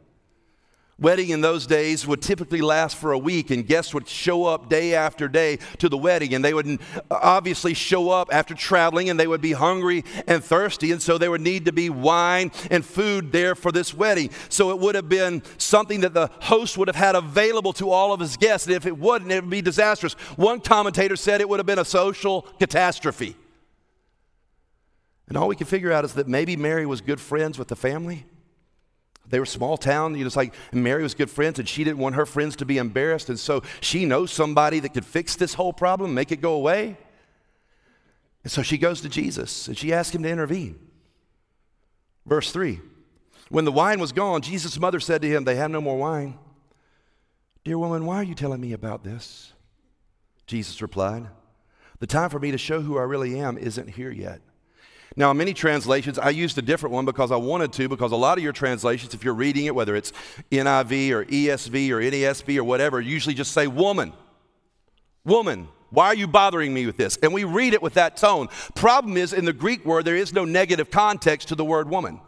Wedding 0.98 1.30
in 1.30 1.40
those 1.40 1.66
days 1.66 2.06
would 2.06 2.22
typically 2.22 2.60
last 2.60 2.96
for 2.96 3.12
a 3.12 3.18
week, 3.18 3.50
and 3.50 3.66
guests 3.66 3.92
would 3.92 4.06
show 4.06 4.44
up 4.44 4.68
day 4.68 4.94
after 4.94 5.26
day 5.26 5.58
to 5.78 5.88
the 5.88 5.96
wedding. 5.96 6.34
And 6.34 6.44
they 6.44 6.54
would 6.54 6.78
obviously 7.10 7.74
show 7.74 8.10
up 8.10 8.28
after 8.32 8.54
traveling, 8.54 9.10
and 9.10 9.18
they 9.18 9.26
would 9.26 9.40
be 9.40 9.52
hungry 9.52 10.04
and 10.28 10.44
thirsty. 10.44 10.92
And 10.92 11.02
so 11.02 11.18
there 11.18 11.30
would 11.30 11.40
need 11.40 11.64
to 11.64 11.72
be 11.72 11.90
wine 11.90 12.52
and 12.70 12.84
food 12.84 13.32
there 13.32 13.54
for 13.54 13.72
this 13.72 13.92
wedding. 13.92 14.30
So 14.48 14.70
it 14.70 14.78
would 14.78 14.94
have 14.94 15.08
been 15.08 15.42
something 15.58 16.00
that 16.02 16.14
the 16.14 16.30
host 16.40 16.78
would 16.78 16.88
have 16.88 16.96
had 16.96 17.16
available 17.16 17.72
to 17.74 17.90
all 17.90 18.12
of 18.12 18.20
his 18.20 18.36
guests. 18.36 18.66
And 18.66 18.76
if 18.76 18.86
it 18.86 18.96
wouldn't, 18.96 19.32
it 19.32 19.42
would 19.42 19.50
be 19.50 19.62
disastrous. 19.62 20.12
One 20.36 20.60
commentator 20.60 21.16
said 21.16 21.40
it 21.40 21.48
would 21.48 21.58
have 21.58 21.66
been 21.66 21.80
a 21.80 21.84
social 21.84 22.42
catastrophe. 22.60 23.34
And 25.26 25.38
all 25.38 25.48
we 25.48 25.56
can 25.56 25.66
figure 25.66 25.90
out 25.90 26.04
is 26.04 26.12
that 26.14 26.28
maybe 26.28 26.56
Mary 26.56 26.84
was 26.84 27.00
good 27.00 27.20
friends 27.20 27.58
with 27.58 27.68
the 27.68 27.76
family. 27.76 28.26
They 29.32 29.40
were 29.40 29.46
small 29.46 29.78
town, 29.78 30.14
you 30.14 30.20
know, 30.20 30.26
it's 30.26 30.36
like 30.36 30.52
Mary 30.74 31.02
was 31.02 31.14
good 31.14 31.30
friends 31.30 31.58
and 31.58 31.66
she 31.66 31.84
didn't 31.84 31.96
want 31.96 32.16
her 32.16 32.26
friends 32.26 32.54
to 32.56 32.66
be 32.66 32.76
embarrassed. 32.76 33.30
And 33.30 33.40
so 33.40 33.62
she 33.80 34.04
knows 34.04 34.30
somebody 34.30 34.78
that 34.80 34.92
could 34.92 35.06
fix 35.06 35.36
this 35.36 35.54
whole 35.54 35.72
problem, 35.72 36.12
make 36.12 36.32
it 36.32 36.42
go 36.42 36.52
away. 36.52 36.98
And 38.42 38.52
so 38.52 38.60
she 38.60 38.76
goes 38.76 39.00
to 39.00 39.08
Jesus 39.08 39.68
and 39.68 39.78
she 39.78 39.90
asks 39.90 40.14
him 40.14 40.22
to 40.24 40.28
intervene. 40.28 40.78
Verse 42.26 42.52
3 42.52 42.82
When 43.48 43.64
the 43.64 43.72
wine 43.72 44.00
was 44.00 44.12
gone, 44.12 44.42
Jesus' 44.42 44.78
mother 44.78 45.00
said 45.00 45.22
to 45.22 45.28
him, 45.28 45.44
They 45.44 45.56
have 45.56 45.70
no 45.70 45.80
more 45.80 45.96
wine. 45.96 46.38
Dear 47.64 47.78
woman, 47.78 48.04
why 48.04 48.16
are 48.16 48.24
you 48.24 48.34
telling 48.34 48.60
me 48.60 48.74
about 48.74 49.02
this? 49.02 49.54
Jesus 50.46 50.82
replied, 50.82 51.28
The 52.00 52.06
time 52.06 52.28
for 52.28 52.38
me 52.38 52.50
to 52.50 52.58
show 52.58 52.82
who 52.82 52.98
I 52.98 53.04
really 53.04 53.40
am 53.40 53.56
isn't 53.56 53.88
here 53.88 54.10
yet. 54.10 54.42
Now, 55.16 55.30
in 55.30 55.36
many 55.36 55.52
translations, 55.54 56.18
I 56.18 56.30
used 56.30 56.56
a 56.58 56.62
different 56.62 56.92
one 56.92 57.04
because 57.04 57.30
I 57.30 57.36
wanted 57.36 57.72
to, 57.74 57.88
because 57.88 58.12
a 58.12 58.16
lot 58.16 58.38
of 58.38 58.44
your 58.44 58.52
translations, 58.52 59.14
if 59.14 59.24
you're 59.24 59.34
reading 59.34 59.66
it, 59.66 59.74
whether 59.74 59.94
it's 59.94 60.12
NIV 60.50 61.10
or 61.10 61.24
ESV 61.24 61.90
or 61.90 62.00
NASB 62.00 62.56
or 62.56 62.64
whatever, 62.64 63.00
usually 63.00 63.34
just 63.34 63.52
say 63.52 63.66
woman. 63.66 64.12
Woman. 65.24 65.68
Why 65.90 66.06
are 66.06 66.14
you 66.14 66.26
bothering 66.26 66.72
me 66.72 66.86
with 66.86 66.96
this? 66.96 67.18
And 67.22 67.34
we 67.34 67.44
read 67.44 67.74
it 67.74 67.82
with 67.82 67.94
that 67.94 68.16
tone. 68.16 68.48
Problem 68.74 69.18
is, 69.18 69.34
in 69.34 69.44
the 69.44 69.52
Greek 69.52 69.84
word, 69.84 70.06
there 70.06 70.16
is 70.16 70.32
no 70.32 70.46
negative 70.46 70.90
context 70.90 71.48
to 71.48 71.54
the 71.54 71.64
word 71.64 71.90
woman. 71.90 72.20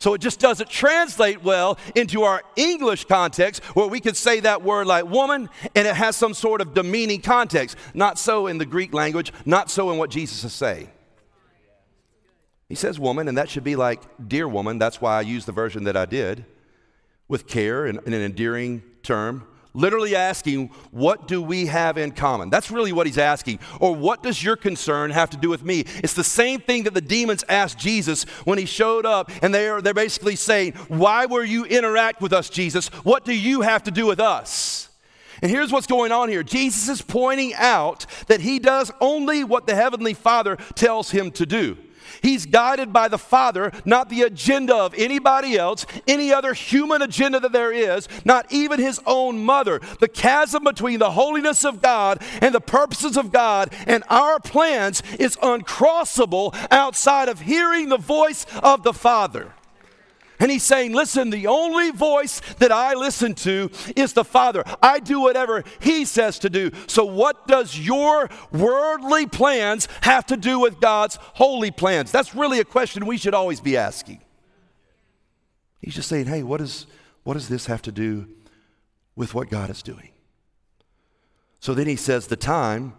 So 0.00 0.14
it 0.14 0.22
just 0.22 0.40
doesn't 0.40 0.70
translate 0.70 1.44
well 1.44 1.78
into 1.94 2.22
our 2.22 2.42
English 2.56 3.04
context 3.04 3.62
where 3.76 3.86
we 3.86 4.00
could 4.00 4.16
say 4.16 4.40
that 4.40 4.62
word 4.62 4.86
like 4.86 5.04
woman 5.04 5.50
and 5.76 5.86
it 5.86 5.94
has 5.94 6.16
some 6.16 6.32
sort 6.32 6.62
of 6.62 6.72
demeaning 6.72 7.20
context. 7.20 7.76
Not 7.92 8.18
so 8.18 8.46
in 8.46 8.56
the 8.56 8.64
Greek 8.64 8.94
language, 8.94 9.30
not 9.44 9.70
so 9.70 9.90
in 9.90 9.98
what 9.98 10.10
Jesus 10.10 10.42
is 10.42 10.54
saying. 10.54 10.90
He 12.70 12.76
says 12.76 12.98
woman, 12.98 13.28
and 13.28 13.36
that 13.36 13.50
should 13.50 13.64
be 13.64 13.76
like 13.76 14.00
dear 14.26 14.48
woman. 14.48 14.78
That's 14.78 15.02
why 15.02 15.18
I 15.18 15.20
used 15.20 15.46
the 15.46 15.52
version 15.52 15.84
that 15.84 15.96
I 15.96 16.06
did 16.06 16.46
with 17.28 17.46
care 17.46 17.84
and, 17.84 17.98
and 18.06 18.14
an 18.14 18.22
endearing 18.22 18.82
term 19.02 19.46
literally 19.74 20.16
asking, 20.16 20.68
What 20.90 21.28
do 21.28 21.42
we 21.42 21.66
have 21.66 21.96
in 21.98 22.12
common? 22.12 22.50
That's 22.50 22.70
really 22.70 22.92
what 22.92 23.06
he's 23.06 23.18
asking. 23.18 23.60
Or 23.80 23.94
what 23.94 24.22
does 24.22 24.42
your 24.42 24.56
concern 24.56 25.10
have 25.10 25.30
to 25.30 25.36
do 25.36 25.48
with 25.48 25.62
me? 25.62 25.84
It's 26.02 26.14
the 26.14 26.24
same 26.24 26.60
thing 26.60 26.84
that 26.84 26.94
the 26.94 27.00
demons 27.00 27.44
asked 27.48 27.78
Jesus 27.78 28.24
when 28.44 28.58
he 28.58 28.66
showed 28.66 29.06
up, 29.06 29.30
and 29.42 29.54
they're, 29.54 29.80
they're 29.80 29.94
basically 29.94 30.36
saying, 30.36 30.72
Why 30.88 31.26
were 31.26 31.44
you 31.44 31.64
interact 31.64 32.20
with 32.20 32.32
us, 32.32 32.50
Jesus? 32.50 32.88
What 32.88 33.24
do 33.24 33.34
you 33.34 33.62
have 33.62 33.82
to 33.84 33.90
do 33.90 34.06
with 34.06 34.20
us? 34.20 34.88
And 35.42 35.50
here's 35.50 35.72
what's 35.72 35.86
going 35.86 36.12
on 36.12 36.28
here 36.28 36.42
Jesus 36.42 36.88
is 36.88 37.02
pointing 37.02 37.54
out 37.54 38.06
that 38.26 38.40
he 38.40 38.58
does 38.58 38.92
only 39.00 39.44
what 39.44 39.66
the 39.66 39.74
Heavenly 39.74 40.14
Father 40.14 40.56
tells 40.74 41.10
him 41.10 41.30
to 41.32 41.46
do. 41.46 41.78
He's 42.22 42.46
guided 42.46 42.92
by 42.92 43.08
the 43.08 43.18
Father, 43.18 43.72
not 43.84 44.08
the 44.08 44.22
agenda 44.22 44.74
of 44.74 44.94
anybody 44.96 45.56
else, 45.56 45.86
any 46.06 46.32
other 46.32 46.54
human 46.54 47.02
agenda 47.02 47.40
that 47.40 47.52
there 47.52 47.72
is, 47.72 48.08
not 48.24 48.50
even 48.52 48.80
his 48.80 49.00
own 49.06 49.38
mother. 49.44 49.80
The 50.00 50.08
chasm 50.08 50.64
between 50.64 50.98
the 50.98 51.12
holiness 51.12 51.64
of 51.64 51.82
God 51.82 52.22
and 52.40 52.54
the 52.54 52.60
purposes 52.60 53.16
of 53.16 53.32
God 53.32 53.72
and 53.86 54.04
our 54.08 54.40
plans 54.40 55.02
is 55.18 55.36
uncrossable 55.36 56.56
outside 56.70 57.28
of 57.28 57.40
hearing 57.40 57.88
the 57.88 57.96
voice 57.98 58.46
of 58.62 58.82
the 58.82 58.92
Father. 58.92 59.54
And 60.40 60.50
he's 60.50 60.62
saying, 60.62 60.92
Listen, 60.92 61.30
the 61.30 61.46
only 61.46 61.90
voice 61.90 62.40
that 62.58 62.72
I 62.72 62.94
listen 62.94 63.34
to 63.36 63.70
is 63.94 64.14
the 64.14 64.24
Father. 64.24 64.64
I 64.82 64.98
do 64.98 65.20
whatever 65.20 65.62
he 65.78 66.06
says 66.06 66.38
to 66.40 66.50
do. 66.50 66.70
So, 66.86 67.04
what 67.04 67.46
does 67.46 67.78
your 67.78 68.28
worldly 68.50 69.26
plans 69.26 69.86
have 70.00 70.26
to 70.26 70.36
do 70.36 70.58
with 70.58 70.80
God's 70.80 71.18
holy 71.20 71.70
plans? 71.70 72.10
That's 72.10 72.34
really 72.34 72.58
a 72.58 72.64
question 72.64 73.06
we 73.06 73.18
should 73.18 73.34
always 73.34 73.60
be 73.60 73.76
asking. 73.76 74.22
He's 75.82 75.94
just 75.94 76.08
saying, 76.08 76.26
Hey, 76.26 76.42
what, 76.42 76.62
is, 76.62 76.86
what 77.22 77.34
does 77.34 77.48
this 77.48 77.66
have 77.66 77.82
to 77.82 77.92
do 77.92 78.26
with 79.14 79.34
what 79.34 79.50
God 79.50 79.68
is 79.68 79.82
doing? 79.82 80.10
So 81.60 81.74
then 81.74 81.86
he 81.86 81.96
says, 81.96 82.26
The 82.26 82.36
time 82.36 82.94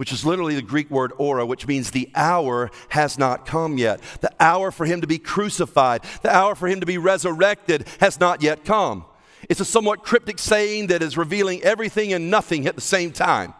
which 0.00 0.14
is 0.14 0.24
literally 0.24 0.54
the 0.54 0.62
Greek 0.62 0.90
word 0.90 1.12
ora, 1.18 1.44
which 1.44 1.66
means 1.66 1.90
the 1.90 2.08
hour 2.14 2.70
has 2.88 3.18
not 3.18 3.44
come 3.44 3.76
yet. 3.76 4.00
The 4.22 4.32
hour 4.40 4.70
for 4.70 4.86
him 4.86 5.02
to 5.02 5.06
be 5.06 5.18
crucified, 5.18 6.00
the 6.22 6.34
hour 6.34 6.54
for 6.54 6.68
him 6.68 6.80
to 6.80 6.86
be 6.86 6.96
resurrected 6.96 7.86
has 8.00 8.18
not 8.18 8.42
yet 8.42 8.64
come. 8.64 9.04
It's 9.50 9.60
a 9.60 9.64
somewhat 9.66 10.02
cryptic 10.02 10.38
saying 10.38 10.86
that 10.86 11.02
is 11.02 11.18
revealing 11.18 11.62
everything 11.62 12.14
and 12.14 12.30
nothing 12.30 12.66
at 12.66 12.76
the 12.76 12.80
same 12.80 13.12
time. 13.12 13.52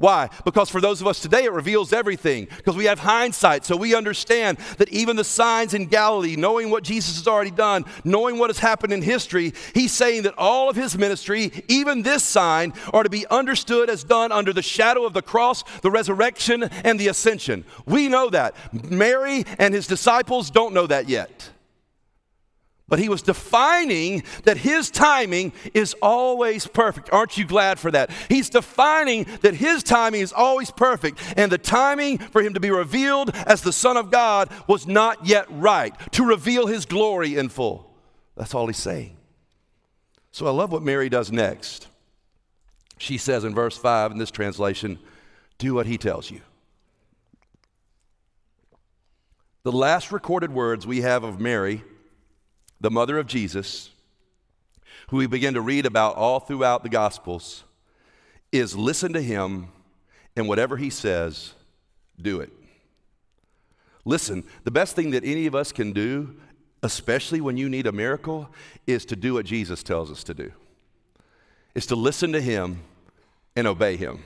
Why? 0.00 0.30
Because 0.46 0.70
for 0.70 0.80
those 0.80 1.02
of 1.02 1.06
us 1.06 1.20
today, 1.20 1.44
it 1.44 1.52
reveals 1.52 1.92
everything. 1.92 2.48
Because 2.56 2.74
we 2.74 2.86
have 2.86 3.00
hindsight, 3.00 3.66
so 3.66 3.76
we 3.76 3.94
understand 3.94 4.56
that 4.78 4.88
even 4.88 5.14
the 5.16 5.24
signs 5.24 5.74
in 5.74 5.86
Galilee, 5.86 6.36
knowing 6.36 6.70
what 6.70 6.84
Jesus 6.84 7.18
has 7.18 7.28
already 7.28 7.50
done, 7.50 7.84
knowing 8.02 8.38
what 8.38 8.48
has 8.48 8.58
happened 8.58 8.94
in 8.94 9.02
history, 9.02 9.52
he's 9.74 9.92
saying 9.92 10.22
that 10.22 10.32
all 10.38 10.70
of 10.70 10.76
his 10.76 10.96
ministry, 10.96 11.52
even 11.68 12.00
this 12.00 12.24
sign, 12.24 12.72
are 12.94 13.02
to 13.02 13.10
be 13.10 13.26
understood 13.26 13.90
as 13.90 14.02
done 14.02 14.32
under 14.32 14.54
the 14.54 14.62
shadow 14.62 15.04
of 15.04 15.12
the 15.12 15.20
cross, 15.20 15.64
the 15.82 15.90
resurrection, 15.90 16.62
and 16.62 16.98
the 16.98 17.08
ascension. 17.08 17.66
We 17.84 18.08
know 18.08 18.30
that. 18.30 18.56
Mary 18.72 19.44
and 19.58 19.74
his 19.74 19.86
disciples 19.86 20.50
don't 20.50 20.72
know 20.72 20.86
that 20.86 21.10
yet. 21.10 21.50
But 22.90 22.98
he 22.98 23.08
was 23.08 23.22
defining 23.22 24.24
that 24.44 24.58
his 24.58 24.90
timing 24.90 25.52
is 25.72 25.94
always 26.02 26.66
perfect. 26.66 27.10
Aren't 27.12 27.38
you 27.38 27.46
glad 27.46 27.78
for 27.78 27.90
that? 27.92 28.10
He's 28.28 28.50
defining 28.50 29.26
that 29.40 29.54
his 29.54 29.84
timing 29.84 30.20
is 30.20 30.32
always 30.32 30.72
perfect, 30.72 31.20
and 31.36 31.50
the 31.50 31.56
timing 31.56 32.18
for 32.18 32.42
him 32.42 32.52
to 32.54 32.60
be 32.60 32.70
revealed 32.70 33.30
as 33.46 33.62
the 33.62 33.72
Son 33.72 33.96
of 33.96 34.10
God 34.10 34.50
was 34.66 34.88
not 34.88 35.24
yet 35.24 35.46
right, 35.48 35.94
to 36.12 36.26
reveal 36.26 36.66
his 36.66 36.84
glory 36.84 37.36
in 37.36 37.48
full. 37.48 37.94
That's 38.36 38.54
all 38.54 38.66
he's 38.66 38.76
saying. 38.76 39.16
So 40.32 40.46
I 40.46 40.50
love 40.50 40.72
what 40.72 40.82
Mary 40.82 41.08
does 41.08 41.30
next. 41.30 41.86
She 42.98 43.18
says 43.18 43.44
in 43.44 43.54
verse 43.54 43.78
5 43.78 44.10
in 44.10 44.18
this 44.18 44.32
translation, 44.32 44.98
do 45.58 45.74
what 45.74 45.86
he 45.86 45.96
tells 45.96 46.30
you. 46.30 46.40
The 49.62 49.72
last 49.72 50.10
recorded 50.10 50.52
words 50.52 50.86
we 50.86 51.02
have 51.02 51.22
of 51.22 51.38
Mary, 51.38 51.84
the 52.80 52.90
mother 52.90 53.18
of 53.18 53.26
Jesus, 53.26 53.90
who 55.08 55.18
we 55.18 55.26
begin 55.26 55.54
to 55.54 55.60
read 55.60 55.86
about 55.86 56.16
all 56.16 56.40
throughout 56.40 56.82
the 56.82 56.88
Gospels, 56.88 57.64
is 58.52 58.76
listen 58.76 59.12
to 59.12 59.22
him 59.22 59.68
and 60.36 60.48
whatever 60.48 60.76
he 60.76 60.90
says, 60.90 61.54
do 62.20 62.40
it. 62.40 62.52
Listen, 64.04 64.44
the 64.64 64.70
best 64.70 64.96
thing 64.96 65.10
that 65.10 65.24
any 65.24 65.46
of 65.46 65.54
us 65.54 65.72
can 65.72 65.92
do, 65.92 66.36
especially 66.82 67.40
when 67.40 67.56
you 67.56 67.68
need 67.68 67.86
a 67.86 67.92
miracle, 67.92 68.48
is 68.86 69.04
to 69.04 69.16
do 69.16 69.34
what 69.34 69.44
Jesus 69.44 69.82
tells 69.82 70.10
us 70.10 70.24
to 70.24 70.34
do. 70.34 70.52
Is 71.74 71.86
to 71.86 71.96
listen 71.96 72.32
to 72.32 72.40
him 72.40 72.80
and 73.54 73.66
obey 73.66 73.96
him. 73.96 74.22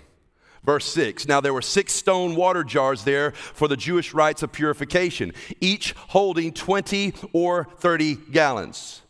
Verse 0.64 0.86
6 0.86 1.28
Now 1.28 1.40
there 1.40 1.54
were 1.54 1.62
six 1.62 1.92
stone 1.92 2.34
water 2.34 2.64
jars 2.64 3.04
there 3.04 3.32
for 3.32 3.68
the 3.68 3.76
Jewish 3.76 4.14
rites 4.14 4.42
of 4.42 4.52
purification, 4.52 5.32
each 5.60 5.94
holding 6.08 6.52
20 6.52 7.14
or 7.32 7.68
30 7.78 8.16
gallons. 8.32 9.02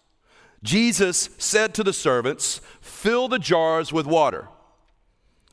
Jesus 0.63 1.31
said 1.39 1.75
to 1.75 1.85
the 1.85 1.93
servants, 1.93 2.61
Fill 2.81 3.29
the 3.29 3.39
jars 3.39 3.93
with 3.93 4.07
water. 4.07 4.49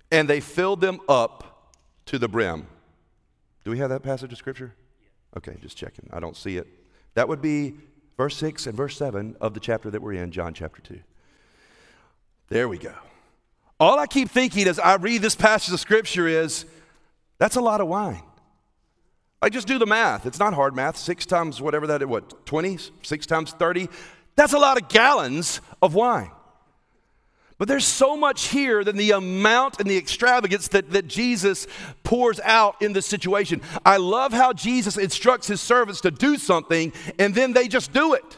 And 0.09 0.29
they 0.29 0.39
filled 0.39 0.81
them 0.81 0.99
up 1.07 1.71
to 2.07 2.17
the 2.17 2.27
brim. 2.27 2.67
Do 3.63 3.71
we 3.71 3.77
have 3.77 3.89
that 3.89 4.03
passage 4.03 4.31
of 4.31 4.37
scripture? 4.37 4.73
Okay, 5.37 5.55
just 5.61 5.77
checking. 5.77 6.09
I 6.11 6.19
don't 6.19 6.35
see 6.35 6.57
it. 6.57 6.67
That 7.13 7.27
would 7.27 7.41
be 7.41 7.75
verse 8.17 8.35
6 8.37 8.67
and 8.67 8.75
verse 8.75 8.97
7 8.97 9.37
of 9.39 9.53
the 9.53 9.59
chapter 9.59 9.89
that 9.89 10.01
we're 10.01 10.13
in, 10.13 10.31
John 10.31 10.53
chapter 10.53 10.81
2. 10.81 10.99
There 12.49 12.67
we 12.67 12.77
go. 12.77 12.93
All 13.81 13.97
I 13.97 14.05
keep 14.05 14.29
thinking 14.29 14.67
as 14.67 14.77
I 14.77 14.93
read 14.97 15.23
this 15.23 15.35
passage 15.35 15.73
of 15.73 15.79
scripture 15.79 16.27
is 16.27 16.65
that's 17.39 17.55
a 17.55 17.61
lot 17.61 17.81
of 17.81 17.87
wine. 17.87 18.21
I 19.41 19.49
just 19.49 19.67
do 19.67 19.79
the 19.79 19.87
math. 19.87 20.27
It's 20.27 20.37
not 20.37 20.53
hard 20.53 20.75
math. 20.75 20.97
Six 20.97 21.25
times 21.25 21.59
whatever 21.59 21.87
that 21.87 22.03
is, 22.03 22.07
what, 22.07 22.45
20? 22.45 22.77
Six 23.01 23.25
times 23.25 23.53
30? 23.53 23.89
That's 24.35 24.53
a 24.53 24.59
lot 24.59 24.79
of 24.79 24.87
gallons 24.87 25.61
of 25.81 25.95
wine. 25.95 26.29
But 27.57 27.67
there's 27.67 27.87
so 27.87 28.15
much 28.15 28.49
here 28.49 28.83
than 28.83 28.97
the 28.97 29.11
amount 29.11 29.79
and 29.79 29.89
the 29.89 29.97
extravagance 29.97 30.67
that, 30.67 30.91
that 30.91 31.07
Jesus 31.07 31.65
pours 32.03 32.39
out 32.41 32.79
in 32.83 32.93
this 32.93 33.07
situation. 33.07 33.63
I 33.83 33.97
love 33.97 34.31
how 34.31 34.53
Jesus 34.53 34.95
instructs 34.95 35.47
his 35.47 35.59
servants 35.59 36.01
to 36.01 36.11
do 36.11 36.37
something 36.37 36.93
and 37.17 37.33
then 37.33 37.53
they 37.53 37.67
just 37.67 37.91
do 37.91 38.13
it. 38.13 38.37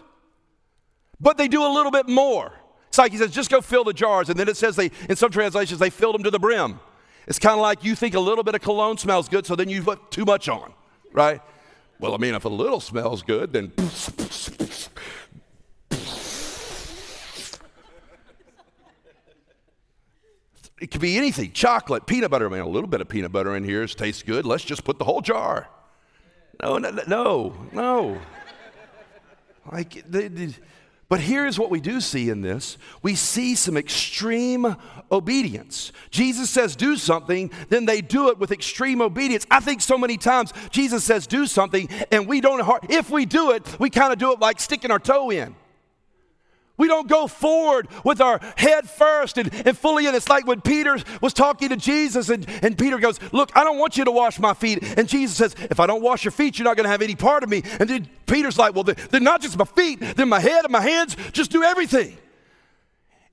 But 1.20 1.38
they 1.38 1.50
do 1.50 1.66
a 1.66 1.72
little 1.74 1.92
bit 1.92 2.08
more. 2.08 2.54
It's 2.94 3.00
like 3.00 3.12
he 3.12 3.18
says, 3.18 3.32
just 3.32 3.50
go 3.50 3.60
fill 3.60 3.84
the 3.84 3.92
jars. 3.92 4.30
And 4.30 4.40
then 4.40 4.48
it 4.48 4.56
says 4.56 4.76
they, 4.76 4.92
in 5.10 5.16
some 5.16 5.32
translations, 5.32 5.80
they 5.80 5.90
filled 5.90 6.14
them 6.14 6.22
to 6.26 6.30
the 6.30 6.38
brim. 6.38 6.80
It's 7.26 7.40
kind 7.40 7.56
of 7.56 7.62
like 7.62 7.84
you 7.84 7.96
think 7.96 8.14
a 8.14 8.20
little 8.20 8.44
bit 8.44 8.54
of 8.54 8.62
cologne 8.62 9.00
smells 9.00 9.28
good, 9.28 9.48
so 9.48 9.56
then 9.56 9.68
you 9.68 9.82
put 9.82 10.12
too 10.12 10.26
much 10.26 10.48
on, 10.48 10.72
right? 11.12 11.42
Well, 12.00 12.14
I 12.14 12.18
mean, 12.18 12.36
if 12.36 12.46
a 12.46 12.50
little 12.50 12.80
smells 12.80 13.24
good, 13.24 13.52
then. 13.52 13.74
It 20.80 20.92
could 20.92 21.02
be 21.02 21.18
anything 21.18 21.52
chocolate, 21.52 22.06
peanut 22.06 22.30
butter. 22.30 22.46
I 22.46 22.50
mean, 22.52 22.60
a 22.60 22.70
little 22.70 22.88
bit 22.88 23.02
of 23.02 23.10
peanut 23.10 23.32
butter 23.32 23.56
in 23.56 23.64
here 23.64 23.88
tastes 23.88 24.22
good. 24.22 24.46
Let's 24.46 24.64
just 24.64 24.84
put 24.84 25.00
the 25.00 25.06
whole 25.06 25.22
jar. 25.22 25.68
No, 26.62 26.78
no, 26.78 26.92
no, 27.08 27.56
no. 27.72 28.22
Like, 29.72 30.04
they, 30.08 30.28
they, 30.28 30.54
but 31.13 31.21
here's 31.21 31.60
what 31.60 31.69
we 31.69 31.80
do 31.80 32.02
see 32.02 32.32
in 32.32 32.41
this 32.41 32.76
we 33.04 33.13
see 33.13 33.54
some 33.54 33.78
extreme 33.78 34.76
obedience. 35.12 35.91
Jesus 36.10 36.49
says, 36.49 36.76
do 36.76 36.97
something, 36.97 37.52
then 37.69 37.86
they 37.86 38.02
do 38.02 38.30
it 38.30 38.39
with 38.39 38.52
extreme 38.52 38.99
obedience. 38.99 39.45
I 39.52 39.60
think 39.60 39.82
so 39.82 39.95
many 39.95 40.17
times 40.17 40.54
Jesus 40.71 41.04
says, 41.04 41.28
do 41.28 41.45
something, 41.45 41.88
and 42.12 42.28
we 42.28 42.41
don't, 42.41 42.67
if 42.89 43.12
we 43.12 43.28
do 43.28 43.52
it, 43.52 43.80
we 43.80 43.91
kind 43.91 44.12
of 44.12 44.17
do 44.17 44.34
it 44.34 44.39
like 44.39 44.60
sticking 44.60 44.89
our 44.89 44.97
toe 44.97 45.30
in. 45.30 45.56
We 46.76 46.88
don't 46.88 47.08
go 47.08 47.28
forward 47.28 47.88
with 48.04 48.20
our 48.20 48.40
head 48.58 48.90
first 48.90 49.38
and, 49.38 49.54
and 49.66 49.78
fully 49.78 50.08
in. 50.08 50.16
It's 50.16 50.28
like 50.28 50.48
when 50.48 50.62
Peter 50.62 50.98
was 51.22 51.32
talking 51.32 51.70
to 51.70 51.78
Jesus, 51.78 52.30
and, 52.30 52.48
and 52.64 52.76
Peter 52.76 52.98
goes, 52.98 53.20
Look, 53.32 53.52
I 53.56 53.64
don't 53.64 53.78
want 53.78 53.96
you 53.96 54.06
to 54.06 54.12
wash 54.12 54.40
my 54.40 54.56
feet. 54.56 54.82
And 54.98 55.08
Jesus 55.08 55.38
says, 55.38 55.56
If 55.70 55.80
I 55.80 55.86
don't 55.86 56.02
wash 56.02 56.24
your 56.24 56.32
feet, 56.32 56.58
you're 56.58 56.64
not 56.64 56.76
going 56.76 56.86
to 56.86 56.90
have 56.90 57.04
any 57.04 57.16
part 57.16 57.44
of 57.44 57.50
me. 57.50 57.62
And 57.80 57.88
then 57.88 58.10
Peter's 58.26 58.58
like, 58.58 58.74
Well, 58.74 58.84
they're 58.84 59.22
not 59.22 59.42
just 59.42 59.58
my 59.58 59.66
feet, 59.66 60.00
they're 60.00 60.26
my 60.26 60.40
head 60.40 60.66
and 60.66 60.72
my 60.72 60.82
hands. 60.82 61.16
Just 61.32 61.52
do 61.52 61.62
everything. 61.62 62.18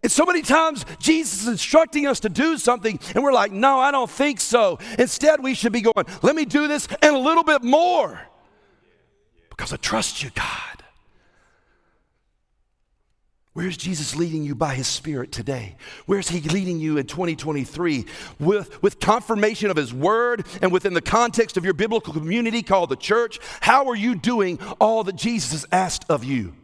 And 0.03 0.13
so 0.13 0.25
many 0.25 0.43
times 0.43 0.85
Jesus 0.99 1.43
is 1.43 1.49
instructing 1.49 2.07
us 2.07 2.21
to 2.21 2.29
do 2.29 2.59
something, 2.59 2.99
and 3.15 3.25
we're 3.25 3.33
like, 3.33 3.53
No, 3.53 3.81
I 3.81 3.91
don't 3.91 4.11
think 4.11 4.41
so. 4.41 4.79
Instead, 4.99 5.43
we 5.43 5.55
should 5.55 5.73
be 5.73 5.81
going, 5.81 6.07
Let 6.23 6.37
me 6.37 6.45
do 6.45 6.69
this 6.69 6.89
and 7.01 7.17
a 7.17 7.19
little 7.19 7.45
bit 7.45 7.63
more 7.63 8.21
because 9.49 9.73
I 9.73 9.77
trust 9.77 10.23
you, 10.23 10.31
God. 10.35 10.70
Where's 13.61 13.77
Jesus 13.77 14.17
leading 14.17 14.43
you 14.43 14.55
by 14.55 14.73
his 14.73 14.87
Spirit 14.87 15.33
today? 15.33 15.77
Where's 16.07 16.31
he 16.31 16.41
leading 16.41 16.81
you 16.81 16.97
in 16.97 17.07
2023? 17.07 18.07
With, 18.39 18.83
with 18.83 19.01
confirmation 19.01 19.71
of 19.71 19.77
his 19.77 19.93
word 19.93 20.47
and 20.63 20.73
within 20.73 20.95
the 20.95 21.03
context 21.03 21.59
of 21.59 21.65
your 21.67 21.75
biblical 21.75 22.15
community 22.15 22.63
called 22.63 22.89
the 22.89 22.97
church, 22.97 23.39
how 23.61 23.87
are 23.89 23.95
you 23.95 24.15
doing 24.15 24.59
all 24.81 25.05
that 25.05 25.17
Jesus 25.17 25.53
has 25.53 25.67
asked 25.73 26.07
of 26.09 26.25
you? 26.25 26.55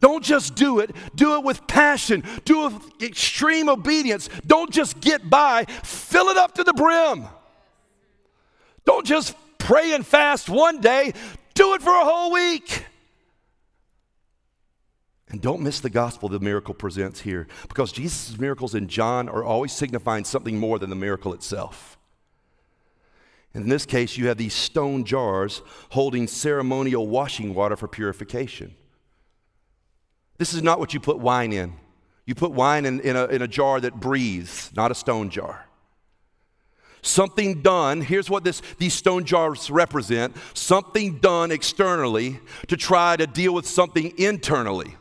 Don't 0.00 0.24
just 0.24 0.56
do 0.56 0.80
it, 0.80 0.90
do 1.14 1.36
it 1.36 1.44
with 1.44 1.68
passion, 1.68 2.24
do 2.44 2.66
it 2.66 2.72
with 2.72 3.02
extreme 3.04 3.68
obedience. 3.68 4.28
Don't 4.44 4.72
just 4.72 5.00
get 5.00 5.30
by, 5.30 5.66
fill 5.84 6.30
it 6.30 6.36
up 6.36 6.54
to 6.54 6.64
the 6.64 6.72
brim. 6.72 7.28
Don't 8.84 9.06
just 9.06 9.36
pray 9.58 9.92
and 9.92 10.04
fast 10.04 10.48
one 10.48 10.80
day, 10.80 11.12
do 11.54 11.74
it 11.74 11.80
for 11.80 11.94
a 11.94 12.04
whole 12.04 12.32
week. 12.32 12.86
And 15.34 15.42
don't 15.42 15.62
miss 15.62 15.80
the 15.80 15.90
gospel 15.90 16.28
the 16.28 16.38
miracle 16.38 16.74
presents 16.74 17.22
here 17.22 17.48
because 17.66 17.90
Jesus' 17.90 18.38
miracles 18.38 18.72
in 18.72 18.86
John 18.86 19.28
are 19.28 19.42
always 19.42 19.72
signifying 19.72 20.22
something 20.22 20.60
more 20.60 20.78
than 20.78 20.90
the 20.90 20.94
miracle 20.94 21.34
itself. 21.34 21.98
In 23.52 23.68
this 23.68 23.84
case, 23.84 24.16
you 24.16 24.28
have 24.28 24.36
these 24.36 24.54
stone 24.54 25.02
jars 25.02 25.60
holding 25.90 26.28
ceremonial 26.28 27.08
washing 27.08 27.52
water 27.52 27.74
for 27.76 27.88
purification. 27.88 28.76
This 30.38 30.54
is 30.54 30.62
not 30.62 30.78
what 30.78 30.94
you 30.94 31.00
put 31.00 31.18
wine 31.18 31.52
in. 31.52 31.72
You 32.26 32.36
put 32.36 32.52
wine 32.52 32.86
in, 32.86 33.00
in, 33.00 33.16
a, 33.16 33.24
in 33.24 33.42
a 33.42 33.48
jar 33.48 33.80
that 33.80 33.98
breathes, 33.98 34.70
not 34.76 34.92
a 34.92 34.94
stone 34.94 35.30
jar. 35.30 35.66
Something 37.02 37.60
done, 37.60 38.02
here's 38.02 38.30
what 38.30 38.44
this, 38.44 38.62
these 38.78 38.94
stone 38.94 39.24
jars 39.24 39.68
represent 39.68 40.36
something 40.54 41.18
done 41.18 41.50
externally 41.50 42.38
to 42.68 42.76
try 42.76 43.16
to 43.16 43.26
deal 43.26 43.52
with 43.52 43.66
something 43.66 44.16
internally. 44.16 44.94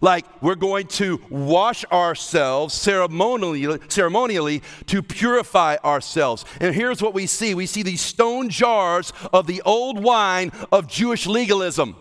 Like 0.00 0.26
we're 0.42 0.54
going 0.54 0.86
to 0.88 1.20
wash 1.30 1.84
ourselves 1.86 2.74
ceremonially, 2.74 3.78
ceremonially 3.88 4.62
to 4.86 5.02
purify 5.02 5.76
ourselves. 5.84 6.44
And 6.60 6.74
here's 6.74 7.02
what 7.02 7.14
we 7.14 7.26
see 7.26 7.54
we 7.54 7.66
see 7.66 7.82
these 7.82 8.00
stone 8.00 8.48
jars 8.48 9.12
of 9.32 9.46
the 9.46 9.62
old 9.62 10.02
wine 10.02 10.52
of 10.72 10.86
Jewish 10.86 11.26
legalism 11.26 11.96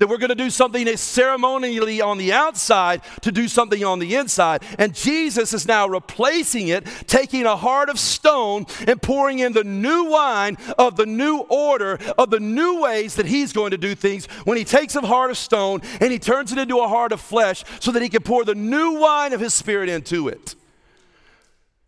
that 0.00 0.08
we're 0.08 0.18
going 0.18 0.30
to 0.30 0.34
do 0.34 0.48
something 0.50 0.96
ceremonially 0.96 2.00
on 2.00 2.16
the 2.16 2.32
outside 2.32 3.02
to 3.20 3.30
do 3.30 3.46
something 3.46 3.84
on 3.84 3.98
the 3.98 4.16
inside. 4.16 4.62
And 4.78 4.94
Jesus 4.94 5.52
is 5.52 5.68
now 5.68 5.86
replacing 5.86 6.68
it, 6.68 6.86
taking 7.06 7.44
a 7.44 7.54
heart 7.54 7.90
of 7.90 7.98
stone 7.98 8.64
and 8.88 9.00
pouring 9.00 9.40
in 9.40 9.52
the 9.52 9.62
new 9.62 10.06
wine 10.06 10.56
of 10.78 10.96
the 10.96 11.04
new 11.04 11.40
order, 11.50 11.98
of 12.16 12.30
the 12.30 12.40
new 12.40 12.80
ways 12.80 13.14
that 13.16 13.26
he's 13.26 13.52
going 13.52 13.72
to 13.72 13.78
do 13.78 13.94
things 13.94 14.24
when 14.44 14.56
he 14.56 14.64
takes 14.64 14.96
a 14.96 15.02
heart 15.02 15.30
of 15.30 15.36
stone 15.36 15.82
and 16.00 16.10
he 16.10 16.18
turns 16.18 16.50
it 16.50 16.58
into 16.58 16.78
a 16.80 16.88
heart 16.88 17.12
of 17.12 17.20
flesh 17.20 17.62
so 17.78 17.92
that 17.92 18.00
he 18.02 18.08
can 18.08 18.22
pour 18.22 18.44
the 18.44 18.54
new 18.54 18.98
wine 18.98 19.34
of 19.34 19.40
his 19.40 19.52
spirit 19.52 19.90
into 19.90 20.28
it. 20.28 20.54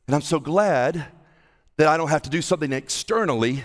And 0.07 0.15
I'm 0.15 0.21
so 0.21 0.39
glad 0.39 1.07
that 1.79 1.89
I 1.89 1.97
don't 1.97 2.11
have 2.11 2.23
to 2.23 2.31
do 2.31 2.43
something 2.43 2.75
externally 2.75 3.65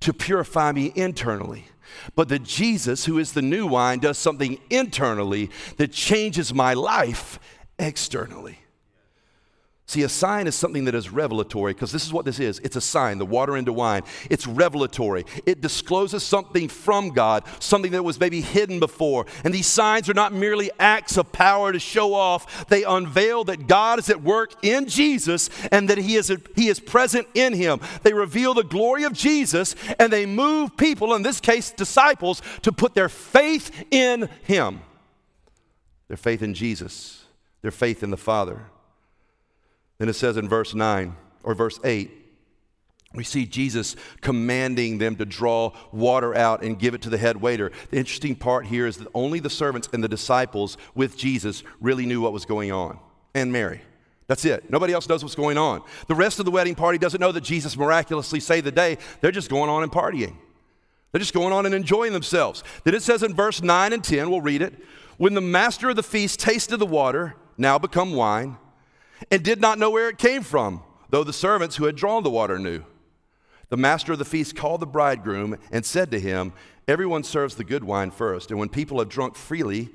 to 0.00 0.14
purify 0.14 0.72
me 0.72 0.92
internally. 0.94 1.66
But 2.14 2.28
that 2.28 2.42
Jesus, 2.42 3.04
who 3.04 3.18
is 3.18 3.32
the 3.32 3.42
new 3.42 3.66
wine, 3.66 3.98
does 3.98 4.18
something 4.18 4.58
internally 4.70 5.50
that 5.76 5.92
changes 5.92 6.54
my 6.54 6.74
life 6.74 7.38
externally. 7.78 8.59
See, 9.90 10.04
a 10.04 10.08
sign 10.08 10.46
is 10.46 10.54
something 10.54 10.84
that 10.84 10.94
is 10.94 11.10
revelatory 11.10 11.74
because 11.74 11.90
this 11.90 12.06
is 12.06 12.12
what 12.12 12.24
this 12.24 12.38
is 12.38 12.60
it's 12.60 12.76
a 12.76 12.80
sign, 12.80 13.18
the 13.18 13.26
water 13.26 13.56
into 13.56 13.72
wine. 13.72 14.02
It's 14.30 14.46
revelatory, 14.46 15.26
it 15.46 15.60
discloses 15.60 16.22
something 16.22 16.68
from 16.68 17.08
God, 17.08 17.42
something 17.58 17.90
that 17.90 18.04
was 18.04 18.20
maybe 18.20 18.40
hidden 18.40 18.78
before. 18.78 19.26
And 19.42 19.52
these 19.52 19.66
signs 19.66 20.08
are 20.08 20.14
not 20.14 20.32
merely 20.32 20.70
acts 20.78 21.16
of 21.16 21.32
power 21.32 21.72
to 21.72 21.80
show 21.80 22.14
off, 22.14 22.68
they 22.68 22.84
unveil 22.84 23.42
that 23.46 23.66
God 23.66 23.98
is 23.98 24.08
at 24.10 24.22
work 24.22 24.64
in 24.64 24.86
Jesus 24.86 25.50
and 25.72 25.90
that 25.90 25.98
He 25.98 26.14
is, 26.14 26.32
he 26.54 26.68
is 26.68 26.78
present 26.78 27.26
in 27.34 27.52
Him. 27.52 27.80
They 28.04 28.12
reveal 28.12 28.54
the 28.54 28.62
glory 28.62 29.02
of 29.02 29.12
Jesus 29.12 29.74
and 29.98 30.12
they 30.12 30.24
move 30.24 30.76
people, 30.76 31.14
in 31.14 31.22
this 31.22 31.40
case 31.40 31.72
disciples, 31.72 32.42
to 32.62 32.70
put 32.70 32.94
their 32.94 33.08
faith 33.08 33.72
in 33.90 34.28
Him. 34.44 34.82
Their 36.06 36.16
faith 36.16 36.44
in 36.44 36.54
Jesus, 36.54 37.24
their 37.62 37.72
faith 37.72 38.04
in 38.04 38.10
the 38.10 38.16
Father. 38.16 38.66
Then 40.00 40.08
it 40.08 40.14
says 40.14 40.38
in 40.38 40.48
verse 40.48 40.74
9 40.74 41.14
or 41.44 41.54
verse 41.54 41.78
8, 41.84 42.10
we 43.12 43.22
see 43.22 43.44
Jesus 43.44 43.96
commanding 44.22 44.96
them 44.96 45.14
to 45.16 45.26
draw 45.26 45.72
water 45.92 46.34
out 46.34 46.62
and 46.62 46.78
give 46.78 46.94
it 46.94 47.02
to 47.02 47.10
the 47.10 47.18
head 47.18 47.36
waiter. 47.36 47.70
The 47.90 47.98
interesting 47.98 48.34
part 48.34 48.66
here 48.66 48.86
is 48.86 48.96
that 48.96 49.08
only 49.12 49.40
the 49.40 49.50
servants 49.50 49.90
and 49.92 50.02
the 50.02 50.08
disciples 50.08 50.78
with 50.94 51.18
Jesus 51.18 51.62
really 51.80 52.06
knew 52.06 52.22
what 52.22 52.32
was 52.32 52.46
going 52.46 52.72
on, 52.72 52.98
and 53.34 53.52
Mary. 53.52 53.82
That's 54.26 54.46
it. 54.46 54.70
Nobody 54.70 54.94
else 54.94 55.06
knows 55.06 55.22
what's 55.22 55.34
going 55.34 55.58
on. 55.58 55.82
The 56.06 56.14
rest 56.14 56.38
of 56.38 56.46
the 56.46 56.50
wedding 56.50 56.74
party 56.74 56.96
doesn't 56.96 57.20
know 57.20 57.32
that 57.32 57.42
Jesus 57.42 57.76
miraculously 57.76 58.40
saved 58.40 58.64
the 58.64 58.72
day. 58.72 58.96
They're 59.20 59.30
just 59.32 59.50
going 59.50 59.68
on 59.68 59.82
and 59.82 59.92
partying. 59.92 60.36
They're 61.12 61.18
just 61.18 61.34
going 61.34 61.52
on 61.52 61.66
and 61.66 61.74
enjoying 61.74 62.14
themselves. 62.14 62.64
Then 62.84 62.94
it 62.94 63.02
says 63.02 63.22
in 63.22 63.34
verse 63.34 63.60
9 63.60 63.92
and 63.92 64.02
10, 64.02 64.30
we'll 64.30 64.40
read 64.40 64.62
it. 64.62 64.72
When 65.18 65.34
the 65.34 65.42
master 65.42 65.90
of 65.90 65.96
the 65.96 66.02
feast 66.02 66.40
tasted 66.40 66.78
the 66.78 66.86
water, 66.86 67.34
now 67.58 67.78
become 67.78 68.14
wine, 68.14 68.56
and 69.30 69.42
did 69.42 69.60
not 69.60 69.78
know 69.78 69.90
where 69.90 70.08
it 70.08 70.18
came 70.18 70.42
from, 70.42 70.82
though 71.10 71.24
the 71.24 71.32
servants 71.32 71.76
who 71.76 71.84
had 71.84 71.96
drawn 71.96 72.22
the 72.22 72.30
water 72.30 72.58
knew. 72.58 72.84
The 73.68 73.76
master 73.76 74.12
of 74.12 74.18
the 74.18 74.24
feast 74.24 74.56
called 74.56 74.80
the 74.80 74.86
bridegroom 74.86 75.56
and 75.70 75.84
said 75.84 76.10
to 76.10 76.20
him, 76.20 76.52
Everyone 76.88 77.22
serves 77.22 77.54
the 77.54 77.64
good 77.64 77.84
wine 77.84 78.10
first, 78.10 78.50
and 78.50 78.58
when 78.58 78.68
people 78.68 78.98
have 78.98 79.08
drunk 79.08 79.36
freely, 79.36 79.90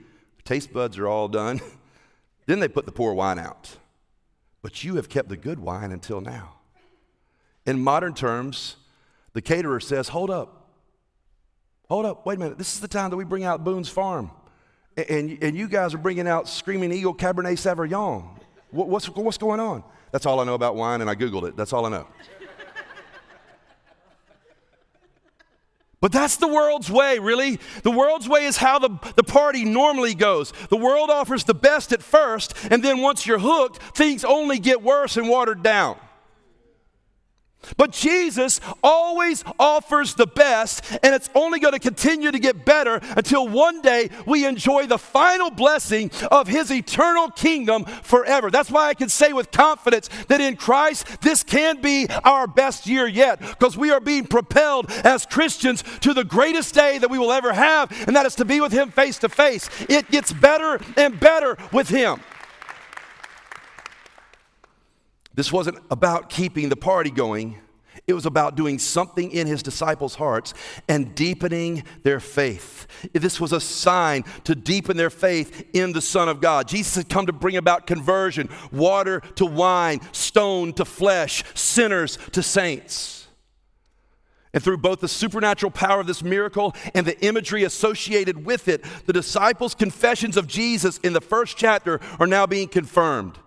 taste 0.45 0.71
buds 0.71 0.97
are 0.97 1.07
all 1.07 1.27
done, 1.27 1.59
then 2.45 2.59
they 2.59 2.69
put 2.69 2.85
the 2.85 2.91
poor 2.91 3.13
wine 3.13 3.39
out. 3.39 3.77
But 4.61 4.83
you 4.83 4.95
have 4.95 5.09
kept 5.09 5.29
the 5.29 5.37
good 5.37 5.59
wine 5.59 5.91
until 5.91 6.21
now. 6.21 6.53
In 7.65 7.83
modern 7.83 8.13
terms, 8.13 8.77
the 9.33 9.41
caterer 9.41 9.79
says, 9.79 10.09
Hold 10.09 10.29
up. 10.29 10.69
Hold 11.89 12.05
up. 12.05 12.25
Wait 12.25 12.37
a 12.37 12.39
minute. 12.39 12.57
This 12.57 12.73
is 12.73 12.79
the 12.79 12.87
time 12.87 13.09
that 13.09 13.17
we 13.17 13.25
bring 13.25 13.43
out 13.43 13.63
Boone's 13.63 13.89
Farm. 13.89 14.31
And, 14.97 15.37
and 15.43 15.55
you 15.57 15.67
guys 15.67 15.93
are 15.93 15.99
bringing 15.99 16.27
out 16.27 16.47
Screaming 16.47 16.91
Eagle 16.91 17.13
Cabernet 17.13 17.57
Sauvignon. 17.57 18.34
What's, 18.75 19.07
what's 19.07 19.37
going 19.37 19.59
on? 19.59 19.83
That's 20.11 20.25
all 20.25 20.39
I 20.39 20.43
know 20.43 20.53
about 20.53 20.75
wine, 20.75 21.01
and 21.01 21.09
I 21.09 21.15
Googled 21.15 21.47
it. 21.47 21.55
That's 21.55 21.73
all 21.73 21.85
I 21.85 21.89
know. 21.89 22.07
But 26.01 26.11
that's 26.11 26.37
the 26.37 26.47
world's 26.47 26.91
way, 26.91 27.17
really. 27.17 27.59
The 27.81 27.89
world's 27.89 28.29
way 28.29 28.45
is 28.45 28.57
how 28.57 28.77
the, 28.77 28.89
the 29.15 29.23
party 29.23 29.65
normally 29.65 30.13
goes. 30.13 30.53
The 30.69 30.77
world 30.77 31.09
offers 31.09 31.45
the 31.45 31.55
best 31.55 31.91
at 31.93 32.03
first, 32.03 32.53
and 32.69 32.83
then 32.83 33.01
once 33.01 33.25
you're 33.25 33.39
hooked, 33.39 33.81
things 33.95 34.23
only 34.23 34.59
get 34.59 34.83
worse 34.83 35.17
and 35.17 35.27
watered 35.27 35.63
down. 35.63 35.97
But 37.77 37.91
Jesus 37.91 38.59
always 38.83 39.43
offers 39.59 40.13
the 40.15 40.27
best, 40.27 40.83
and 41.03 41.15
it's 41.15 41.29
only 41.35 41.59
going 41.59 41.73
to 41.73 41.79
continue 41.79 42.31
to 42.31 42.39
get 42.39 42.65
better 42.65 42.99
until 43.17 43.47
one 43.47 43.81
day 43.81 44.09
we 44.25 44.45
enjoy 44.45 44.87
the 44.87 44.97
final 44.97 45.49
blessing 45.49 46.11
of 46.31 46.47
His 46.47 46.71
eternal 46.71 47.29
kingdom 47.29 47.85
forever. 47.85 48.51
That's 48.51 48.71
why 48.71 48.87
I 48.87 48.93
can 48.93 49.09
say 49.09 49.33
with 49.33 49.51
confidence 49.51 50.09
that 50.27 50.41
in 50.41 50.55
Christ, 50.55 51.21
this 51.21 51.43
can 51.43 51.81
be 51.81 52.07
our 52.23 52.47
best 52.47 52.87
year 52.87 53.07
yet, 53.07 53.39
because 53.39 53.77
we 53.77 53.91
are 53.91 53.99
being 53.99 54.25
propelled 54.25 54.91
as 55.03 55.25
Christians 55.25 55.83
to 56.01 56.13
the 56.13 56.23
greatest 56.23 56.73
day 56.73 56.97
that 56.97 57.09
we 57.09 57.19
will 57.19 57.31
ever 57.31 57.53
have, 57.53 57.91
and 58.07 58.15
that 58.15 58.25
is 58.25 58.35
to 58.35 58.45
be 58.45 58.61
with 58.61 58.71
Him 58.71 58.91
face 58.91 59.17
to 59.19 59.29
face. 59.29 59.69
It 59.89 60.09
gets 60.11 60.31
better 60.33 60.79
and 60.97 61.19
better 61.19 61.57
with 61.71 61.89
Him. 61.89 62.21
This 65.35 65.51
wasn't 65.51 65.77
about 65.91 66.29
keeping 66.29 66.69
the 66.69 66.75
party 66.75 67.11
going. 67.11 67.57
It 68.07 68.13
was 68.13 68.25
about 68.25 68.55
doing 68.55 68.77
something 68.77 69.31
in 69.31 69.47
his 69.47 69.63
disciples' 69.63 70.15
hearts 70.15 70.53
and 70.87 71.15
deepening 71.15 71.83
their 72.03 72.19
faith. 72.19 72.87
This 73.13 73.39
was 73.39 73.51
a 73.51 73.59
sign 73.59 74.23
to 74.43 74.53
deepen 74.53 74.95
their 74.95 75.09
faith 75.09 75.69
in 75.73 75.91
the 75.91 76.01
Son 76.01 76.29
of 76.29 76.39
God. 76.39 76.67
Jesus 76.67 76.95
had 76.95 77.09
come 77.09 77.25
to 77.25 77.33
bring 77.33 77.57
about 77.57 77.87
conversion 77.87 78.49
water 78.71 79.21
to 79.35 79.45
wine, 79.45 80.01
stone 80.11 80.73
to 80.73 80.85
flesh, 80.85 81.43
sinners 81.53 82.17
to 82.31 82.43
saints. 82.43 83.27
And 84.53 84.63
through 84.63 84.77
both 84.77 85.01
the 85.01 85.09
supernatural 85.09 85.71
power 85.71 85.99
of 85.99 86.07
this 86.07 86.23
miracle 86.23 86.73
and 86.93 87.05
the 87.05 87.19
imagery 87.25 87.63
associated 87.63 88.45
with 88.45 88.69
it, 88.69 88.85
the 89.05 89.13
disciples' 89.13 89.75
confessions 89.75 90.37
of 90.37 90.47
Jesus 90.47 90.97
in 90.99 91.11
the 91.11 91.21
first 91.21 91.57
chapter 91.57 91.99
are 92.19 92.27
now 92.27 92.45
being 92.45 92.69
confirmed. 92.69 93.37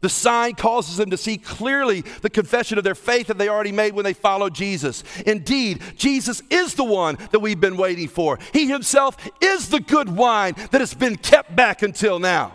The 0.00 0.08
sign 0.08 0.54
causes 0.54 0.96
them 0.96 1.10
to 1.10 1.16
see 1.16 1.36
clearly 1.36 2.02
the 2.22 2.30
confession 2.30 2.78
of 2.78 2.84
their 2.84 2.94
faith 2.94 3.26
that 3.26 3.36
they 3.36 3.48
already 3.48 3.72
made 3.72 3.92
when 3.92 4.04
they 4.04 4.14
followed 4.14 4.54
Jesus. 4.54 5.04
Indeed, 5.26 5.82
Jesus 5.96 6.42
is 6.48 6.74
the 6.74 6.84
one 6.84 7.18
that 7.32 7.40
we've 7.40 7.60
been 7.60 7.76
waiting 7.76 8.08
for. 8.08 8.38
He 8.52 8.66
himself 8.66 9.16
is 9.42 9.68
the 9.68 9.80
good 9.80 10.08
wine 10.08 10.54
that 10.70 10.80
has 10.80 10.94
been 10.94 11.16
kept 11.16 11.54
back 11.54 11.82
until 11.82 12.18
now. 12.18 12.52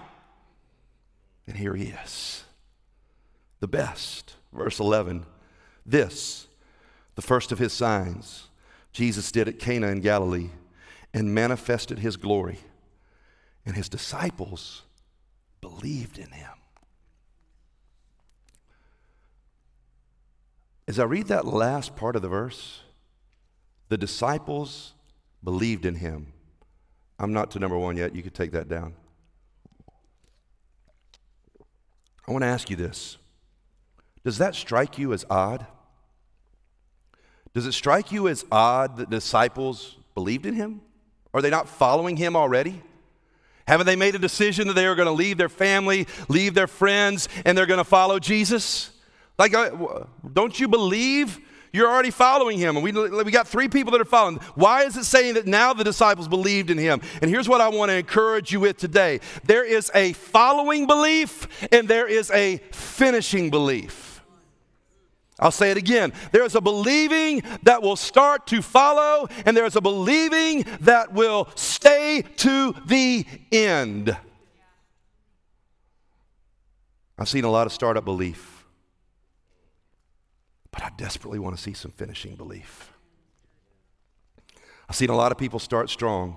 And 1.47 1.55
here 1.55 1.75
he 1.75 1.85
is, 1.85 2.43
the 3.59 3.67
best. 3.67 4.33
Verse 4.51 4.79
11 4.79 5.25
This, 5.85 6.47
the 7.13 7.21
first 7.21 7.51
of 7.51 7.59
his 7.59 7.73
signs, 7.73 8.47
Jesus 8.91 9.31
did 9.31 9.47
at 9.47 9.59
Cana 9.59 9.87
in 9.87 9.99
Galilee 9.99 10.49
and 11.13 11.35
manifested 11.35 11.99
his 11.99 12.17
glory. 12.17 12.59
And 13.67 13.75
his 13.75 13.89
disciples 13.89 14.83
believed 15.59 16.17
in 16.17 16.31
him. 16.31 16.51
As 20.87 20.99
I 20.99 21.03
read 21.03 21.27
that 21.27 21.45
last 21.45 21.95
part 21.95 22.15
of 22.15 22.21
the 22.21 22.27
verse, 22.27 22.81
the 23.89 23.97
disciples 23.97 24.93
believed 25.43 25.85
in 25.85 25.95
him. 25.95 26.33
I'm 27.17 27.33
not 27.33 27.51
to 27.51 27.59
number 27.59 27.77
one 27.77 27.97
yet. 27.97 28.15
You 28.15 28.21
could 28.21 28.35
take 28.35 28.51
that 28.51 28.67
down. 28.67 28.93
I 32.27 32.31
want 32.31 32.43
to 32.43 32.47
ask 32.47 32.69
you 32.69 32.75
this 32.75 33.17
Does 34.23 34.37
that 34.37 34.55
strike 34.55 34.97
you 34.97 35.13
as 35.13 35.25
odd? 35.29 35.65
Does 37.53 37.65
it 37.65 37.71
strike 37.71 38.11
you 38.11 38.27
as 38.27 38.45
odd 38.51 38.97
that 38.97 39.09
disciples 39.09 39.95
believed 40.13 40.45
in 40.45 40.55
him? 40.55 40.81
Are 41.33 41.41
they 41.41 41.49
not 41.49 41.69
following 41.69 42.17
him 42.17 42.35
already? 42.35 42.81
Haven't 43.65 43.87
they 43.87 43.95
made 43.95 44.13
a 44.13 44.19
decision 44.19 44.67
that 44.67 44.73
they 44.73 44.85
are 44.85 44.95
going 44.95 45.07
to 45.07 45.11
leave 45.11 45.37
their 45.37 45.49
family, 45.49 46.05
leave 46.27 46.53
their 46.53 46.67
friends, 46.67 47.27
and 47.45 47.57
they're 47.57 47.65
going 47.65 47.79
to 47.79 47.83
follow 47.83 48.19
Jesus? 48.19 48.91
Like, 49.37 49.53
uh, 49.53 50.05
don't 50.33 50.57
you 50.59 50.67
believe 50.67 51.39
you're 51.73 51.89
already 51.89 52.11
following 52.11 52.57
him? 52.57 52.77
And 52.77 52.83
we, 52.83 52.91
we 52.91 53.31
got 53.31 53.47
three 53.47 53.67
people 53.67 53.91
that 53.91 54.01
are 54.01 54.05
following. 54.05 54.37
Why 54.55 54.83
is 54.83 54.95
it 54.95 55.03
saying 55.03 55.33
that 55.33 55.45
now 55.45 55.73
the 55.73 55.83
disciples 55.83 56.27
believed 56.27 56.69
in 56.69 56.77
him? 56.77 57.01
And 57.21 57.29
here's 57.29 57.49
what 57.49 57.59
I 57.59 57.67
want 57.67 57.91
to 57.91 57.97
encourage 57.97 58.51
you 58.51 58.61
with 58.61 58.77
today 58.77 59.19
there 59.43 59.65
is 59.65 59.91
a 59.93 60.13
following 60.13 60.87
belief 60.87 61.47
and 61.71 61.87
there 61.87 62.07
is 62.07 62.31
a 62.31 62.57
finishing 62.71 63.49
belief. 63.49 64.05
I'll 65.37 65.51
say 65.51 65.69
it 65.69 65.77
again. 65.77 66.13
There's 66.31 66.55
a 66.55 66.61
believing 66.61 67.43
that 67.63 67.81
will 67.81 67.97
start 67.97 68.47
to 68.47 68.61
follow, 68.61 69.27
and 69.45 69.55
there's 69.55 69.75
a 69.75 69.81
believing 69.81 70.65
that 70.81 71.11
will 71.11 71.49
stay 71.55 72.23
to 72.37 72.73
the 72.85 73.25
end. 73.51 74.15
I've 77.17 77.27
seen 77.27 77.43
a 77.43 77.51
lot 77.51 77.67
of 77.67 77.73
startup 77.73 78.05
belief. 78.05 78.54
But 80.75 80.83
I 80.83 80.91
desperately 80.97 81.39
want 81.39 81.55
to 81.55 81.61
see 81.61 81.73
some 81.73 81.91
finishing 81.91 82.35
belief. 82.35 82.91
I've 84.89 84.95
seen 84.95 85.09
a 85.09 85.15
lot 85.15 85.31
of 85.31 85.37
people 85.37 85.57
start 85.57 85.89
strong, 85.89 86.35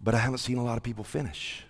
but 0.00 0.14
I 0.14 0.18
haven't 0.18 0.38
seen 0.38 0.56
a 0.56 0.64
lot 0.64 0.78
of 0.78 0.82
people 0.82 1.04
finish. 1.04 1.64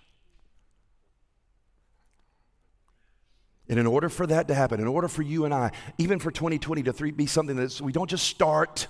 And 3.69 3.81
in 3.81 3.87
order 3.87 4.09
for 4.09 4.27
that 4.29 4.49
to 4.49 4.55
happen, 4.55 4.81
in 4.81 4.87
order 4.87 5.09
for 5.09 5.23
you 5.23 5.45
and 5.45 5.53
I, 5.53 5.73
even 5.99 6.21
for 6.21 6.31
2020 6.31 6.85
to 6.85 6.93
three, 6.93 7.11
be 7.11 7.27
something 7.27 7.57
that 7.57 7.81
we 7.81 7.93
don't 7.93 8.09
just 8.09 8.27
start. 8.27 8.87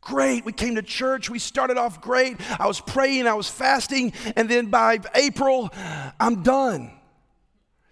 Great, 0.00 0.44
we 0.44 0.52
came 0.52 0.74
to 0.74 0.82
church, 0.82 1.30
we 1.30 1.38
started 1.38 1.78
off 1.78 2.00
great. 2.00 2.36
I 2.60 2.66
was 2.66 2.80
praying, 2.80 3.28
I 3.28 3.34
was 3.34 3.48
fasting, 3.48 4.12
and 4.36 4.50
then 4.50 4.66
by 4.66 4.98
April, 5.14 5.70
I'm 6.20 6.42
done. 6.42 6.90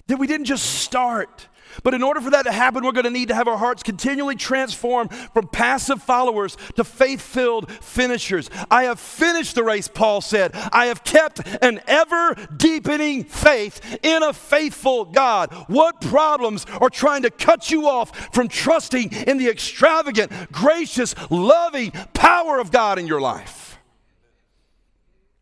That 0.08 0.18
we 0.18 0.26
didn't 0.26 0.46
just 0.46 0.80
start. 0.80 1.46
But 1.82 1.94
in 1.94 2.02
order 2.02 2.20
for 2.20 2.30
that 2.30 2.44
to 2.44 2.52
happen, 2.52 2.84
we're 2.84 2.92
going 2.92 3.04
to 3.04 3.10
need 3.10 3.28
to 3.28 3.34
have 3.34 3.48
our 3.48 3.56
hearts 3.56 3.82
continually 3.82 4.36
transformed 4.36 5.12
from 5.32 5.48
passive 5.48 6.02
followers 6.02 6.56
to 6.76 6.84
faith 6.84 7.20
filled 7.20 7.70
finishers. 7.70 8.50
I 8.70 8.84
have 8.84 9.00
finished 9.00 9.54
the 9.54 9.64
race, 9.64 9.88
Paul 9.88 10.20
said. 10.20 10.52
I 10.72 10.86
have 10.86 11.04
kept 11.04 11.40
an 11.62 11.80
ever 11.86 12.34
deepening 12.56 13.24
faith 13.24 13.98
in 14.02 14.22
a 14.22 14.32
faithful 14.32 15.04
God. 15.04 15.52
What 15.68 16.00
problems 16.00 16.66
are 16.80 16.90
trying 16.90 17.22
to 17.22 17.30
cut 17.30 17.70
you 17.70 17.88
off 17.88 18.34
from 18.34 18.48
trusting 18.48 19.12
in 19.12 19.38
the 19.38 19.48
extravagant, 19.48 20.32
gracious, 20.52 21.14
loving 21.30 21.90
power 22.12 22.58
of 22.58 22.70
God 22.70 22.98
in 22.98 23.06
your 23.06 23.20
life? 23.20 23.78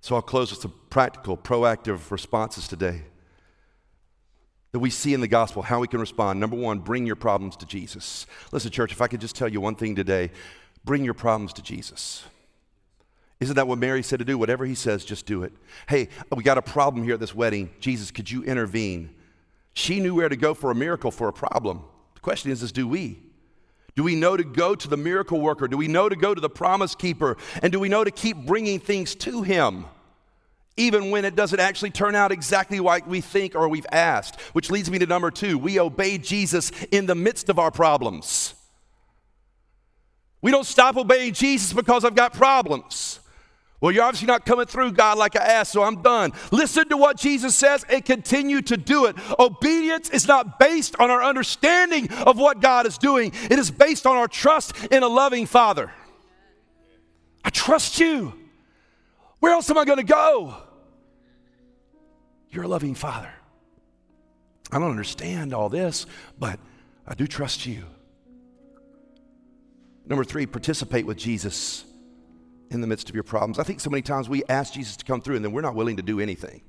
So 0.00 0.14
I'll 0.14 0.22
close 0.22 0.50
with 0.50 0.60
some 0.60 0.74
practical, 0.88 1.36
proactive 1.36 2.10
responses 2.10 2.66
today 2.66 3.02
that 4.72 4.78
we 4.78 4.90
see 4.90 5.14
in 5.14 5.20
the 5.20 5.28
gospel, 5.28 5.62
how 5.62 5.80
we 5.80 5.88
can 5.88 6.00
respond. 6.00 6.38
Number 6.38 6.56
one, 6.56 6.78
bring 6.78 7.06
your 7.06 7.16
problems 7.16 7.56
to 7.56 7.66
Jesus. 7.66 8.26
Listen, 8.52 8.70
church, 8.70 8.92
if 8.92 9.00
I 9.00 9.08
could 9.08 9.20
just 9.20 9.34
tell 9.34 9.48
you 9.48 9.60
one 9.60 9.74
thing 9.74 9.96
today 9.96 10.30
bring 10.84 11.04
your 11.04 11.14
problems 11.14 11.52
to 11.54 11.62
Jesus. 11.62 12.24
Isn't 13.38 13.56
that 13.56 13.66
what 13.66 13.78
Mary 13.78 14.02
said 14.02 14.18
to 14.18 14.24
do? 14.24 14.36
Whatever 14.36 14.66
he 14.66 14.74
says, 14.74 15.04
just 15.04 15.26
do 15.26 15.42
it. 15.42 15.52
Hey, 15.88 16.08
we 16.34 16.42
got 16.42 16.58
a 16.58 16.62
problem 16.62 17.04
here 17.04 17.14
at 17.14 17.20
this 17.20 17.34
wedding. 17.34 17.70
Jesus, 17.80 18.10
could 18.10 18.30
you 18.30 18.42
intervene? 18.44 19.14
She 19.72 20.00
knew 20.00 20.14
where 20.14 20.28
to 20.28 20.36
go 20.36 20.52
for 20.52 20.70
a 20.70 20.74
miracle 20.74 21.10
for 21.10 21.28
a 21.28 21.32
problem. 21.32 21.82
The 22.14 22.20
question 22.20 22.50
is, 22.50 22.62
is 22.62 22.72
do 22.72 22.86
we? 22.86 23.18
Do 23.96 24.02
we 24.02 24.14
know 24.14 24.36
to 24.36 24.44
go 24.44 24.74
to 24.74 24.88
the 24.88 24.96
miracle 24.96 25.40
worker? 25.40 25.68
Do 25.68 25.76
we 25.76 25.88
know 25.88 26.08
to 26.08 26.16
go 26.16 26.34
to 26.34 26.40
the 26.40 26.50
promise 26.50 26.94
keeper? 26.94 27.36
And 27.62 27.72
do 27.72 27.80
we 27.80 27.88
know 27.88 28.04
to 28.04 28.10
keep 28.10 28.36
bringing 28.36 28.78
things 28.78 29.14
to 29.16 29.42
him? 29.42 29.86
Even 30.80 31.10
when 31.10 31.26
it 31.26 31.36
doesn't 31.36 31.60
actually 31.60 31.90
turn 31.90 32.14
out 32.14 32.32
exactly 32.32 32.80
like 32.80 33.06
we 33.06 33.20
think 33.20 33.54
or 33.54 33.68
we've 33.68 33.86
asked. 33.92 34.40
Which 34.54 34.70
leads 34.70 34.90
me 34.90 34.98
to 34.98 35.06
number 35.06 35.30
two 35.30 35.58
we 35.58 35.78
obey 35.78 36.16
Jesus 36.16 36.72
in 36.90 37.04
the 37.04 37.14
midst 37.14 37.50
of 37.50 37.58
our 37.58 37.70
problems. 37.70 38.54
We 40.40 40.50
don't 40.50 40.64
stop 40.64 40.96
obeying 40.96 41.34
Jesus 41.34 41.74
because 41.74 42.02
I've 42.02 42.14
got 42.14 42.32
problems. 42.32 43.20
Well, 43.80 43.92
you're 43.92 44.04
obviously 44.04 44.26
not 44.26 44.46
coming 44.46 44.66
through, 44.66 44.92
God, 44.92 45.18
like 45.18 45.36
I 45.36 45.44
asked, 45.44 45.72
so 45.72 45.82
I'm 45.82 46.02
done. 46.02 46.32
Listen 46.50 46.88
to 46.88 46.96
what 46.96 47.18
Jesus 47.18 47.54
says 47.54 47.84
and 47.88 48.04
continue 48.04 48.62
to 48.62 48.76
do 48.76 49.06
it. 49.06 49.16
Obedience 49.38 50.10
is 50.10 50.26
not 50.26 50.58
based 50.58 50.96
on 50.98 51.10
our 51.10 51.22
understanding 51.22 52.10
of 52.12 52.38
what 52.38 52.60
God 52.60 52.86
is 52.86 52.96
doing, 52.96 53.32
it 53.50 53.58
is 53.58 53.70
based 53.70 54.06
on 54.06 54.16
our 54.16 54.28
trust 54.28 54.76
in 54.86 55.02
a 55.02 55.08
loving 55.08 55.44
Father. 55.44 55.90
I 57.44 57.50
trust 57.50 58.00
you. 58.00 58.34
Where 59.40 59.52
else 59.52 59.70
am 59.70 59.78
I 59.78 59.84
going 59.84 59.98
to 59.98 60.04
go? 60.04 60.54
You're 62.50 62.64
a 62.64 62.68
loving 62.68 62.94
Father. 62.94 63.32
I 64.72 64.78
don't 64.78 64.90
understand 64.90 65.52
all 65.52 65.68
this, 65.68 66.06
but 66.38 66.58
I 67.06 67.14
do 67.14 67.26
trust 67.26 67.66
you. 67.66 67.84
Number 70.06 70.24
three, 70.24 70.46
participate 70.46 71.06
with 71.06 71.16
Jesus 71.16 71.84
in 72.70 72.80
the 72.80 72.86
midst 72.86 73.08
of 73.08 73.14
your 73.14 73.24
problems. 73.24 73.58
I 73.58 73.62
think 73.62 73.80
so 73.80 73.90
many 73.90 74.02
times 74.02 74.28
we 74.28 74.42
ask 74.48 74.72
Jesus 74.72 74.96
to 74.96 75.04
come 75.04 75.20
through 75.20 75.36
and 75.36 75.44
then 75.44 75.52
we're 75.52 75.60
not 75.60 75.74
willing 75.74 75.96
to 75.96 76.02
do 76.02 76.20
anything. 76.20 76.62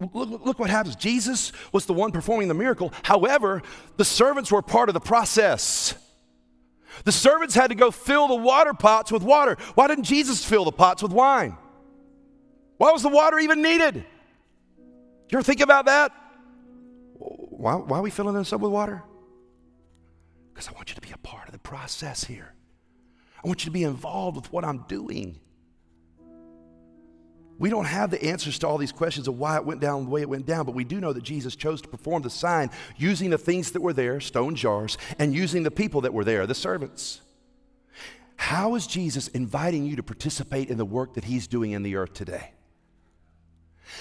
Look, 0.00 0.44
look, 0.44 0.58
what 0.58 0.68
happens. 0.68 0.96
Jesus 0.96 1.52
was 1.72 1.86
the 1.86 1.92
one 1.92 2.10
performing 2.10 2.48
the 2.48 2.54
miracle. 2.54 2.92
However, 3.04 3.62
the 3.96 4.04
servants 4.04 4.50
were 4.50 4.60
part 4.60 4.88
of 4.88 4.94
the 4.94 5.00
process. 5.00 5.94
The 7.04 7.12
servants 7.12 7.54
had 7.54 7.68
to 7.68 7.76
go 7.76 7.90
fill 7.90 8.26
the 8.26 8.34
water 8.34 8.74
pots 8.74 9.12
with 9.12 9.22
water. 9.22 9.56
Why 9.74 9.86
didn't 9.86 10.04
Jesus 10.04 10.44
fill 10.44 10.64
the 10.64 10.72
pots 10.72 11.02
with 11.02 11.12
wine? 11.12 11.56
Why 12.76 12.92
was 12.92 13.02
the 13.02 13.08
water 13.08 13.38
even 13.38 13.62
needed? 13.62 13.96
You 15.28 15.38
ever 15.38 15.42
think 15.42 15.60
about 15.60 15.86
that? 15.86 16.12
Why, 17.14 17.74
why 17.74 17.98
are 17.98 18.02
we 18.02 18.10
filling 18.10 18.34
this 18.34 18.52
up 18.52 18.60
with 18.60 18.70
water? 18.70 19.02
Because 20.52 20.68
I 20.68 20.72
want 20.72 20.90
you 20.90 20.94
to 20.94 21.00
be 21.00 21.12
a 21.12 21.18
part 21.18 21.46
of 21.46 21.52
the 21.52 21.58
process 21.58 22.24
here. 22.24 22.54
I 23.42 23.48
want 23.48 23.62
you 23.62 23.66
to 23.66 23.72
be 23.72 23.84
involved 23.84 24.36
with 24.36 24.52
what 24.52 24.64
I'm 24.64 24.84
doing. 24.88 25.40
We 27.58 27.70
don't 27.70 27.86
have 27.86 28.10
the 28.10 28.22
answers 28.22 28.58
to 28.58 28.68
all 28.68 28.76
these 28.76 28.92
questions 28.92 29.28
of 29.28 29.38
why 29.38 29.56
it 29.56 29.64
went 29.64 29.80
down 29.80 30.04
the 30.04 30.10
way 30.10 30.20
it 30.20 30.28
went 30.28 30.44
down, 30.44 30.66
but 30.66 30.74
we 30.74 30.84
do 30.84 31.00
know 31.00 31.14
that 31.14 31.22
Jesus 31.22 31.56
chose 31.56 31.80
to 31.80 31.88
perform 31.88 32.22
the 32.22 32.30
sign 32.30 32.70
using 32.96 33.30
the 33.30 33.38
things 33.38 33.72
that 33.72 33.80
were 33.80 33.94
there, 33.94 34.20
stone 34.20 34.54
jars, 34.54 34.98
and 35.18 35.34
using 35.34 35.62
the 35.62 35.70
people 35.70 36.02
that 36.02 36.12
were 36.12 36.24
there, 36.24 36.46
the 36.46 36.54
servants. 36.54 37.22
How 38.36 38.74
is 38.74 38.86
Jesus 38.86 39.28
inviting 39.28 39.86
you 39.86 39.96
to 39.96 40.02
participate 40.02 40.68
in 40.68 40.76
the 40.76 40.84
work 40.84 41.14
that 41.14 41.24
he's 41.24 41.46
doing 41.46 41.72
in 41.72 41.82
the 41.82 41.96
earth 41.96 42.12
today? 42.12 42.50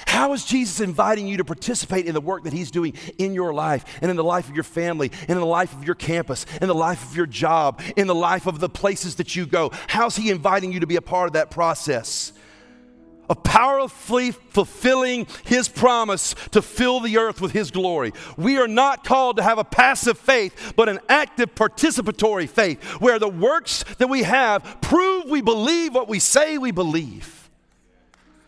How 0.07 0.33
is 0.33 0.45
Jesus 0.45 0.79
inviting 0.79 1.27
you 1.27 1.37
to 1.37 1.45
participate 1.45 2.05
in 2.05 2.13
the 2.13 2.21
work 2.21 2.43
that 2.43 2.53
He's 2.53 2.71
doing 2.71 2.93
in 3.17 3.33
your 3.33 3.53
life 3.53 3.85
and 4.01 4.09
in 4.09 4.17
the 4.17 4.23
life 4.23 4.49
of 4.49 4.55
your 4.55 4.63
family 4.63 5.11
and 5.21 5.31
in 5.31 5.39
the 5.39 5.45
life 5.45 5.73
of 5.73 5.85
your 5.85 5.95
campus, 5.95 6.45
in 6.61 6.67
the 6.67 6.75
life 6.75 7.03
of 7.03 7.15
your 7.15 7.25
job, 7.25 7.81
in 7.95 8.07
the 8.07 8.15
life 8.15 8.47
of 8.47 8.59
the 8.59 8.69
places 8.69 9.15
that 9.15 9.35
you 9.35 9.45
go? 9.45 9.71
How's 9.87 10.15
He 10.15 10.29
inviting 10.29 10.71
you 10.71 10.79
to 10.79 10.87
be 10.87 10.95
a 10.95 11.01
part 11.01 11.27
of 11.27 11.33
that 11.33 11.51
process? 11.51 12.33
Of 13.27 13.43
powerfully 13.43 14.31
fulfilling 14.31 15.27
His 15.45 15.67
promise 15.67 16.35
to 16.51 16.61
fill 16.61 16.99
the 16.99 17.17
earth 17.17 17.41
with 17.41 17.51
His 17.51 17.71
glory. 17.71 18.13
We 18.37 18.57
are 18.57 18.67
not 18.67 19.03
called 19.03 19.37
to 19.37 19.43
have 19.43 19.57
a 19.57 19.63
passive 19.63 20.17
faith, 20.17 20.73
but 20.75 20.89
an 20.89 20.99
active 21.09 21.55
participatory 21.55 22.47
faith 22.47 22.83
where 23.01 23.17
the 23.17 23.27
works 23.27 23.83
that 23.97 24.09
we 24.09 24.23
have 24.23 24.77
prove 24.81 25.29
we 25.29 25.41
believe 25.41 25.95
what 25.95 26.07
we 26.07 26.19
say 26.19 26.57
we 26.57 26.71
believe. 26.71 27.44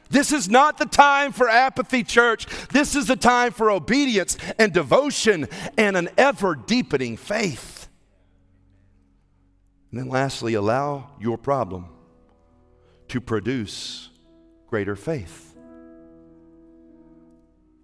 This 0.10 0.32
is 0.32 0.50
not 0.50 0.78
the 0.78 0.86
time 0.86 1.32
for 1.32 1.50
apathy, 1.50 2.04
church. 2.04 2.46
This 2.68 2.96
is 2.96 3.08
the 3.08 3.16
time 3.16 3.52
for 3.52 3.70
obedience 3.72 4.38
and 4.58 4.74
devotion 4.74 5.48
and 5.78 5.98
an 5.98 6.10
ever 6.18 6.56
deepening 6.56 7.18
faith. 7.18 7.88
And 9.92 10.00
then, 10.00 10.10
lastly, 10.10 10.54
allow 10.54 11.12
your 11.20 11.38
problem 11.38 11.88
to 13.08 13.22
produce 13.22 14.10
greater 14.68 14.96
faith. 14.96 15.56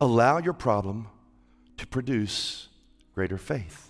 Allow 0.01 0.39
your 0.39 0.53
problem 0.53 1.07
to 1.77 1.88
produce 1.88 2.67
greater 3.15 3.38
faith. 3.38 3.83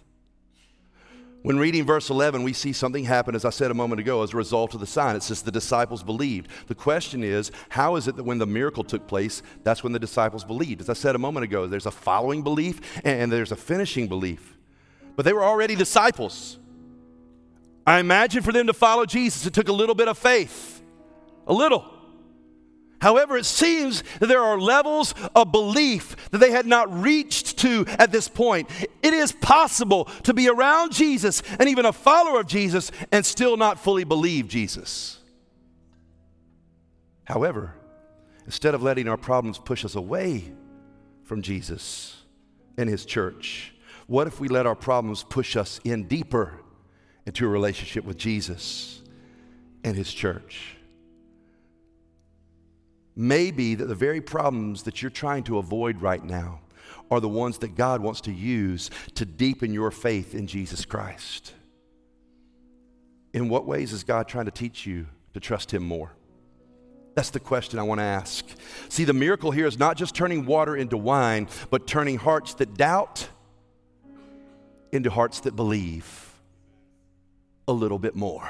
When 1.44 1.60
reading 1.60 1.86
verse 1.86 2.10
11, 2.10 2.42
we 2.44 2.54
see 2.54 2.72
something 2.72 3.04
happen, 3.04 3.36
as 3.36 3.44
I 3.44 3.50
said 3.50 3.70
a 3.70 3.74
moment 3.74 4.00
ago, 4.00 4.24
as 4.24 4.34
a 4.34 4.38
result 4.38 4.74
of 4.74 4.80
the 4.80 4.88
sign. 4.88 5.18
It 5.18 5.24
says 5.24 5.42
the 5.42 5.52
disciples 5.52 6.02
believed. 6.02 6.48
The 6.68 6.76
question 6.76 7.22
is, 7.22 7.52
how 7.68 7.98
is 7.98 8.08
it 8.08 8.16
that 8.16 8.24
when 8.24 8.38
the 8.38 8.48
miracle 8.48 8.84
took 8.84 9.08
place, 9.08 9.44
that's 9.64 9.84
when 9.84 9.92
the 9.92 10.00
disciples 10.00 10.46
believed? 10.46 10.80
As 10.80 10.90
I 10.90 10.94
said 10.94 11.16
a 11.16 11.20
moment 11.20 11.44
ago, 11.44 11.68
there's 11.68 11.86
a 11.86 11.92
following 11.92 12.44
belief 12.44 12.80
and 13.04 13.30
there's 13.30 13.52
a 13.52 13.58
finishing 13.58 14.08
belief. 14.08 14.58
But 15.18 15.26
they 15.26 15.34
were 15.34 15.44
already 15.44 15.76
disciples. 15.76 16.60
I 17.86 18.00
imagine 18.00 18.42
for 18.42 18.54
them 18.54 18.68
to 18.68 18.74
follow 18.74 19.06
Jesus, 19.06 19.46
it 19.46 19.54
took 19.54 19.68
a 19.68 19.74
little 19.74 19.96
bit 19.96 20.08
of 20.08 20.18
faith. 20.18 20.82
A 21.46 21.54
little. 21.54 21.93
However, 23.04 23.36
it 23.36 23.46
seems 23.46 24.02
that 24.22 24.28
there 24.28 24.42
are 24.42 24.58
levels 24.58 25.14
of 25.36 25.52
belief 25.52 26.16
that 26.32 26.38
they 26.38 26.52
had 26.52 26.66
not 26.66 27.02
reached 27.02 27.58
to 27.58 27.84
at 28.00 28.14
this 28.14 28.30
point. 28.30 28.70
It 29.02 29.14
is 29.14 29.34
possible 29.34 30.06
to 30.24 30.34
be 30.34 30.48
around 30.48 30.94
Jesus 30.94 31.44
and 31.60 31.68
even 31.68 31.86
a 31.86 31.92
follower 31.92 32.40
of 32.40 32.48
Jesus 32.48 32.94
and 33.12 33.26
still 33.26 33.58
not 33.58 33.78
fully 33.78 34.06
believe 34.06 34.48
Jesus. 34.48 35.20
However, 37.26 37.76
instead 38.46 38.74
of 38.74 38.82
letting 38.82 39.10
our 39.10 39.18
problems 39.18 39.60
push 39.60 39.84
us 39.84 39.96
away 39.96 40.54
from 41.24 41.42
Jesus 41.42 42.16
and 42.78 42.90
His 42.90 43.04
church, 43.04 43.74
what 44.08 44.28
if 44.28 44.40
we 44.40 44.48
let 44.48 44.66
our 44.66 44.76
problems 44.76 45.24
push 45.24 45.58
us 45.58 45.82
in 45.84 46.08
deeper 46.08 46.62
into 47.26 47.46
a 47.46 47.50
relationship 47.50 48.06
with 48.06 48.16
Jesus 48.16 49.02
and 49.84 49.98
His 49.98 50.14
church? 50.14 50.78
May 53.16 53.52
be 53.52 53.76
that 53.76 53.86
the 53.86 53.96
very 53.96 54.22
problems 54.22 54.84
that 54.84 55.02
you're 55.02 55.12
trying 55.12 55.44
to 55.44 55.58
avoid 55.58 56.02
right 56.02 56.24
now 56.24 56.62
are 57.12 57.20
the 57.20 57.30
ones 57.30 57.60
that 57.60 57.76
God 57.76 58.02
wants 58.02 58.22
to 58.22 58.32
use 58.32 58.90
to 59.16 59.26
deepen 59.26 59.74
your 59.74 59.92
faith 59.92 60.34
in 60.34 60.48
Jesus 60.48 60.86
Christ. 60.86 61.54
In 63.34 63.50
what 63.50 63.66
ways 63.66 63.94
is 63.94 64.04
God 64.04 64.28
trying 64.28 64.46
to 64.46 64.52
teach 64.52 64.86
you 64.86 65.08
to 65.34 65.40
trust 65.40 65.72
Him 65.72 65.84
more? 65.84 66.12
That's 67.16 67.30
the 67.30 67.40
question 67.40 67.78
I 67.78 67.84
want 67.84 68.00
to 68.00 68.04
ask. 68.04 68.46
See, 68.90 69.04
the 69.04 69.14
miracle 69.14 69.52
here 69.52 69.68
is 69.68 69.78
not 69.78 69.98
just 69.98 70.16
turning 70.16 70.46
water 70.46 70.76
into 70.76 70.98
wine, 70.98 71.48
but 71.70 71.86
turning 71.86 72.18
hearts 72.18 72.56
that 72.56 72.74
doubt 72.76 73.28
into 74.92 75.10
hearts 75.10 75.42
that 75.42 75.56
believe 75.56 76.32
a 77.68 77.74
little 77.74 78.00
bit 78.00 78.16
more 78.16 78.48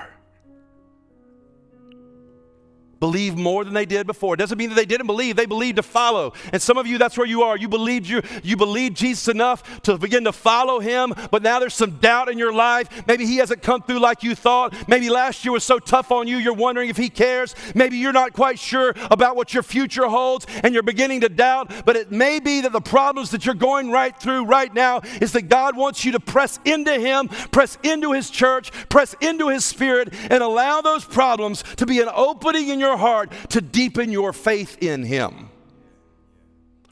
believe 3.04 3.36
more 3.36 3.66
than 3.66 3.74
they 3.74 3.86
did 3.86 4.08
before. 4.08 4.36
It 4.36 4.38
doesn't 4.38 4.58
mean 4.58 4.70
that 4.70 4.76
they 4.76 4.86
didn't 4.86 5.08
believe, 5.08 5.36
they 5.36 5.46
believed 5.46 5.76
to 5.76 5.84
follow. 5.84 6.32
And 6.54 6.62
some 6.62 6.78
of 6.78 6.88
you, 6.88 6.98
that's 6.98 7.18
where 7.18 7.28
you 7.28 7.44
are. 7.44 7.58
You 7.58 7.68
believed 7.68 8.08
you, 8.08 8.22
you 8.44 8.56
believed 8.56 8.96
Jesus 8.96 9.28
enough 9.28 9.82
to 9.82 9.98
begin 9.98 10.24
to 10.24 10.32
follow 10.32 10.80
him, 10.80 11.14
but 11.30 11.44
now 11.44 11.60
there's 11.60 11.74
some 11.74 11.98
doubt 11.98 12.30
in 12.30 12.38
your 12.38 12.54
life. 12.54 13.06
Maybe 13.06 13.26
he 13.26 13.36
hasn't 13.38 13.62
come 13.62 13.82
through 13.82 14.00
like 14.00 14.24
you 14.24 14.36
thought. 14.36 14.88
Maybe 14.88 15.10
last 15.10 15.44
year 15.44 15.52
was 15.52 15.66
so 15.66 15.80
tough 15.80 16.14
on 16.14 16.30
you, 16.30 16.38
you're 16.38 16.54
wondering 16.54 16.88
if 16.88 16.96
he 16.96 17.10
cares. 17.10 17.56
Maybe 17.76 17.98
you're 17.98 18.14
not 18.14 18.32
quite 18.32 18.58
sure 18.58 18.94
about 19.12 19.36
what 19.36 19.54
your 19.54 19.64
future 19.64 20.08
holds 20.08 20.48
and 20.64 20.74
you're 20.74 20.82
beginning 20.82 21.20
to 21.22 21.30
doubt. 21.30 21.74
But 21.84 21.98
it 21.98 22.10
may 22.10 22.40
be 22.40 22.62
that 22.62 22.72
the 22.72 22.80
problems 22.80 23.32
that 23.32 23.46
you're 23.46 23.54
going 23.54 23.92
right 23.92 24.18
through 24.18 24.46
right 24.46 24.74
now 24.74 25.02
is 25.20 25.34
that 25.34 25.50
God 25.50 25.76
wants 25.76 26.06
you 26.06 26.14
to 26.14 26.22
press 26.22 26.58
into 26.64 26.98
him, 26.98 27.28
press 27.28 27.78
into 27.84 28.14
his 28.14 28.30
church, 28.30 28.72
press 28.88 29.14
into 29.20 29.50
his 29.50 29.66
spirit, 29.66 30.14
and 30.30 30.42
allow 30.42 30.80
those 30.80 31.04
problems 31.04 31.64
to 31.76 31.86
be 31.86 32.00
an 32.00 32.10
opening 32.14 32.70
in 32.70 32.80
your 32.80 32.93
your 32.94 33.00
heart 33.00 33.32
to 33.50 33.62
deepen 33.62 34.12
your 34.12 34.34
faith 34.34 34.78
in 34.82 35.04
Him? 35.04 35.50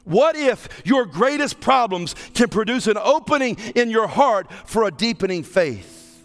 What 0.04 0.34
if 0.34 0.68
your 0.84 1.06
greatest 1.06 1.60
problems 1.60 2.14
can 2.34 2.48
produce 2.48 2.88
an 2.88 2.98
opening 2.98 3.56
in 3.76 3.88
your 3.88 4.08
heart 4.08 4.50
for 4.66 4.84
a 4.84 4.90
deepening 4.90 5.44
faith? 5.44 6.24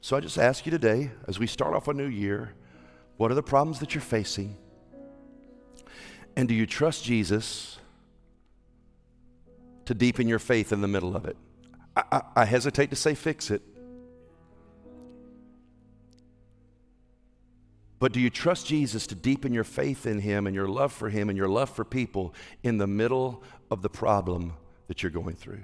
So 0.00 0.16
I 0.16 0.20
just 0.20 0.38
ask 0.38 0.64
you 0.66 0.70
today, 0.70 1.10
as 1.28 1.38
we 1.38 1.46
start 1.46 1.74
off 1.74 1.88
a 1.88 1.94
new 1.94 2.06
year, 2.06 2.54
what 3.16 3.30
are 3.30 3.34
the 3.34 3.42
problems 3.42 3.80
that 3.80 3.94
you're 3.94 4.02
facing? 4.02 4.56
And 6.36 6.48
do 6.48 6.54
you 6.54 6.66
trust 6.66 7.04
Jesus 7.04 7.78
to 9.84 9.94
deepen 9.94 10.26
your 10.26 10.38
faith 10.38 10.72
in 10.72 10.80
the 10.80 10.88
middle 10.88 11.14
of 11.14 11.26
it? 11.26 11.36
I, 11.96 12.02
I, 12.12 12.22
I 12.36 12.44
hesitate 12.44 12.90
to 12.90 12.96
say 12.96 13.14
fix 13.14 13.50
it 13.50 13.62
But 17.98 18.12
do 18.12 18.20
you 18.20 18.30
trust 18.30 18.66
Jesus 18.66 19.06
to 19.08 19.14
deepen 19.14 19.54
your 19.54 19.64
faith 19.64 20.06
in 20.06 20.20
Him 20.20 20.46
and 20.46 20.54
your 20.54 20.68
love 20.68 20.92
for 20.92 21.08
Him 21.08 21.28
and 21.28 21.38
your 21.38 21.48
love 21.48 21.70
for 21.70 21.84
people 21.84 22.34
in 22.62 22.78
the 22.78 22.86
middle 22.86 23.42
of 23.70 23.82
the 23.82 23.88
problem 23.88 24.54
that 24.88 25.02
you're 25.02 25.10
going 25.10 25.36
through? 25.36 25.62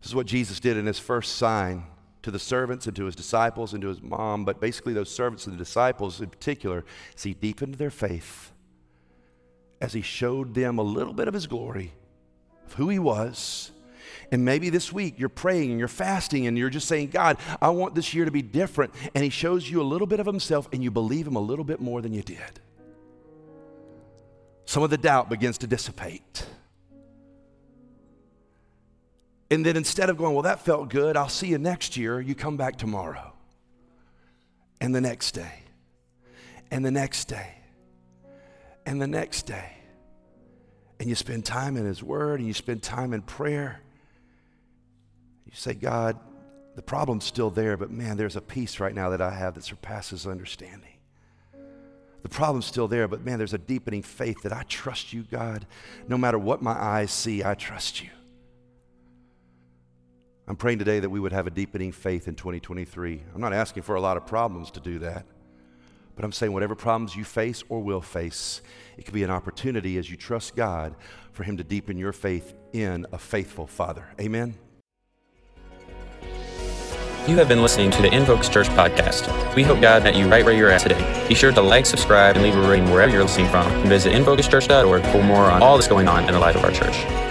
This 0.00 0.10
is 0.10 0.14
what 0.14 0.26
Jesus 0.26 0.60
did 0.60 0.76
in 0.76 0.86
His 0.86 0.98
first 0.98 1.36
sign 1.36 1.84
to 2.22 2.30
the 2.30 2.38
servants 2.38 2.86
and 2.86 2.94
to 2.96 3.06
His 3.06 3.16
disciples 3.16 3.72
and 3.72 3.82
to 3.82 3.88
His 3.88 4.02
mom, 4.02 4.44
but 4.44 4.60
basically 4.60 4.92
those 4.92 5.10
servants 5.10 5.46
and 5.46 5.54
the 5.54 5.58
disciples 5.58 6.20
in 6.20 6.28
particular, 6.28 6.84
as 7.16 7.22
He 7.22 7.34
deepened 7.34 7.74
their 7.76 7.90
faith, 7.90 8.52
as 9.80 9.94
He 9.94 10.02
showed 10.02 10.54
them 10.54 10.78
a 10.78 10.82
little 10.82 11.14
bit 11.14 11.28
of 11.28 11.34
His 11.34 11.46
glory, 11.46 11.92
of 12.66 12.74
who 12.74 12.88
He 12.88 12.98
was 12.98 13.70
and 14.32 14.44
maybe 14.44 14.70
this 14.70 14.92
week 14.92 15.14
you're 15.18 15.28
praying 15.28 15.70
and 15.70 15.78
you're 15.78 15.88
fasting 15.88 16.46
and 16.46 16.56
you're 16.56 16.70
just 16.70 16.88
saying, 16.88 17.08
God, 17.08 17.38
I 17.60 17.70
want 17.70 17.94
this 17.94 18.14
year 18.14 18.24
to 18.24 18.30
be 18.30 18.42
different. 18.42 18.94
And 19.14 19.24
He 19.24 19.30
shows 19.30 19.68
you 19.68 19.80
a 19.80 19.84
little 19.84 20.06
bit 20.06 20.20
of 20.20 20.26
Himself 20.26 20.68
and 20.72 20.82
you 20.82 20.90
believe 20.90 21.26
Him 21.26 21.36
a 21.36 21.40
little 21.40 21.64
bit 21.64 21.80
more 21.80 22.02
than 22.02 22.12
you 22.12 22.22
did. 22.22 22.60
Some 24.66 24.82
of 24.82 24.90
the 24.90 24.98
doubt 24.98 25.28
begins 25.28 25.58
to 25.58 25.66
dissipate. 25.66 26.46
And 29.50 29.64
then 29.64 29.76
instead 29.76 30.10
of 30.10 30.16
going, 30.16 30.32
well, 30.32 30.42
that 30.42 30.64
felt 30.64 30.88
good, 30.88 31.16
I'll 31.16 31.28
see 31.28 31.48
you 31.48 31.58
next 31.58 31.96
year, 31.96 32.20
you 32.20 32.34
come 32.34 32.56
back 32.56 32.76
tomorrow. 32.76 33.32
And 34.80 34.94
the 34.94 35.00
next 35.00 35.32
day. 35.32 35.62
And 36.70 36.84
the 36.84 36.90
next 36.90 37.26
day. 37.26 37.54
And 38.86 39.00
the 39.00 39.06
next 39.06 39.42
day. 39.42 39.72
And 40.98 41.08
you 41.08 41.14
spend 41.14 41.44
time 41.44 41.76
in 41.76 41.84
His 41.84 42.02
Word 42.02 42.40
and 42.40 42.46
you 42.46 42.54
spend 42.54 42.82
time 42.82 43.12
in 43.12 43.22
prayer. 43.22 43.80
You 45.54 45.60
say, 45.60 45.74
God, 45.74 46.18
the 46.74 46.82
problem's 46.82 47.24
still 47.24 47.48
there, 47.48 47.76
but 47.76 47.88
man, 47.88 48.16
there's 48.16 48.34
a 48.34 48.40
peace 48.40 48.80
right 48.80 48.92
now 48.92 49.10
that 49.10 49.20
I 49.20 49.30
have 49.30 49.54
that 49.54 49.62
surpasses 49.62 50.26
understanding. 50.26 50.98
The 52.24 52.28
problem's 52.28 52.66
still 52.66 52.88
there, 52.88 53.06
but 53.06 53.24
man, 53.24 53.38
there's 53.38 53.54
a 53.54 53.58
deepening 53.58 54.02
faith 54.02 54.42
that 54.42 54.52
I 54.52 54.64
trust 54.64 55.12
you, 55.12 55.22
God. 55.22 55.64
No 56.08 56.18
matter 56.18 56.40
what 56.40 56.60
my 56.60 56.72
eyes 56.72 57.12
see, 57.12 57.44
I 57.44 57.54
trust 57.54 58.02
you. 58.02 58.10
I'm 60.48 60.56
praying 60.56 60.80
today 60.80 60.98
that 60.98 61.08
we 61.08 61.20
would 61.20 61.32
have 61.32 61.46
a 61.46 61.50
deepening 61.50 61.92
faith 61.92 62.26
in 62.26 62.34
2023. 62.34 63.22
I'm 63.32 63.40
not 63.40 63.52
asking 63.52 63.84
for 63.84 63.94
a 63.94 64.00
lot 64.00 64.16
of 64.16 64.26
problems 64.26 64.72
to 64.72 64.80
do 64.80 64.98
that, 64.98 65.24
but 66.16 66.24
I'm 66.24 66.32
saying 66.32 66.52
whatever 66.52 66.74
problems 66.74 67.14
you 67.14 67.22
face 67.22 67.62
or 67.68 67.78
will 67.78 68.02
face, 68.02 68.60
it 68.98 69.04
could 69.04 69.14
be 69.14 69.22
an 69.22 69.30
opportunity 69.30 69.98
as 69.98 70.10
you 70.10 70.16
trust 70.16 70.56
God 70.56 70.96
for 71.30 71.44
Him 71.44 71.58
to 71.58 71.64
deepen 71.64 71.96
your 71.96 72.12
faith 72.12 72.54
in 72.72 73.06
a 73.12 73.18
faithful 73.18 73.68
Father. 73.68 74.08
Amen. 74.20 74.56
You 77.26 77.38
have 77.38 77.48
been 77.48 77.62
listening 77.62 77.90
to 77.92 78.02
the 78.02 78.08
Infocus 78.08 78.52
Church 78.52 78.68
podcast. 78.68 79.54
We 79.54 79.62
hope 79.62 79.80
God 79.80 80.04
met 80.04 80.14
you 80.14 80.28
right 80.28 80.44
where 80.44 80.52
you're 80.52 80.68
at 80.68 80.82
today. 80.82 81.26
Be 81.26 81.34
sure 81.34 81.50
to 81.52 81.62
like, 81.62 81.86
subscribe, 81.86 82.36
and 82.36 82.44
leave 82.44 82.54
a 82.54 82.60
rating 82.60 82.90
wherever 82.90 83.10
you're 83.10 83.22
listening 83.22 83.48
from. 83.48 83.66
And 83.66 83.88
visit 83.88 84.12
InfocusChurch.org 84.12 85.02
for 85.06 85.22
more 85.22 85.50
on 85.50 85.62
all 85.62 85.78
that's 85.78 85.88
going 85.88 86.06
on 86.06 86.24
in 86.26 86.32
the 86.32 86.38
life 86.38 86.54
of 86.54 86.64
our 86.64 86.70
church. 86.70 87.23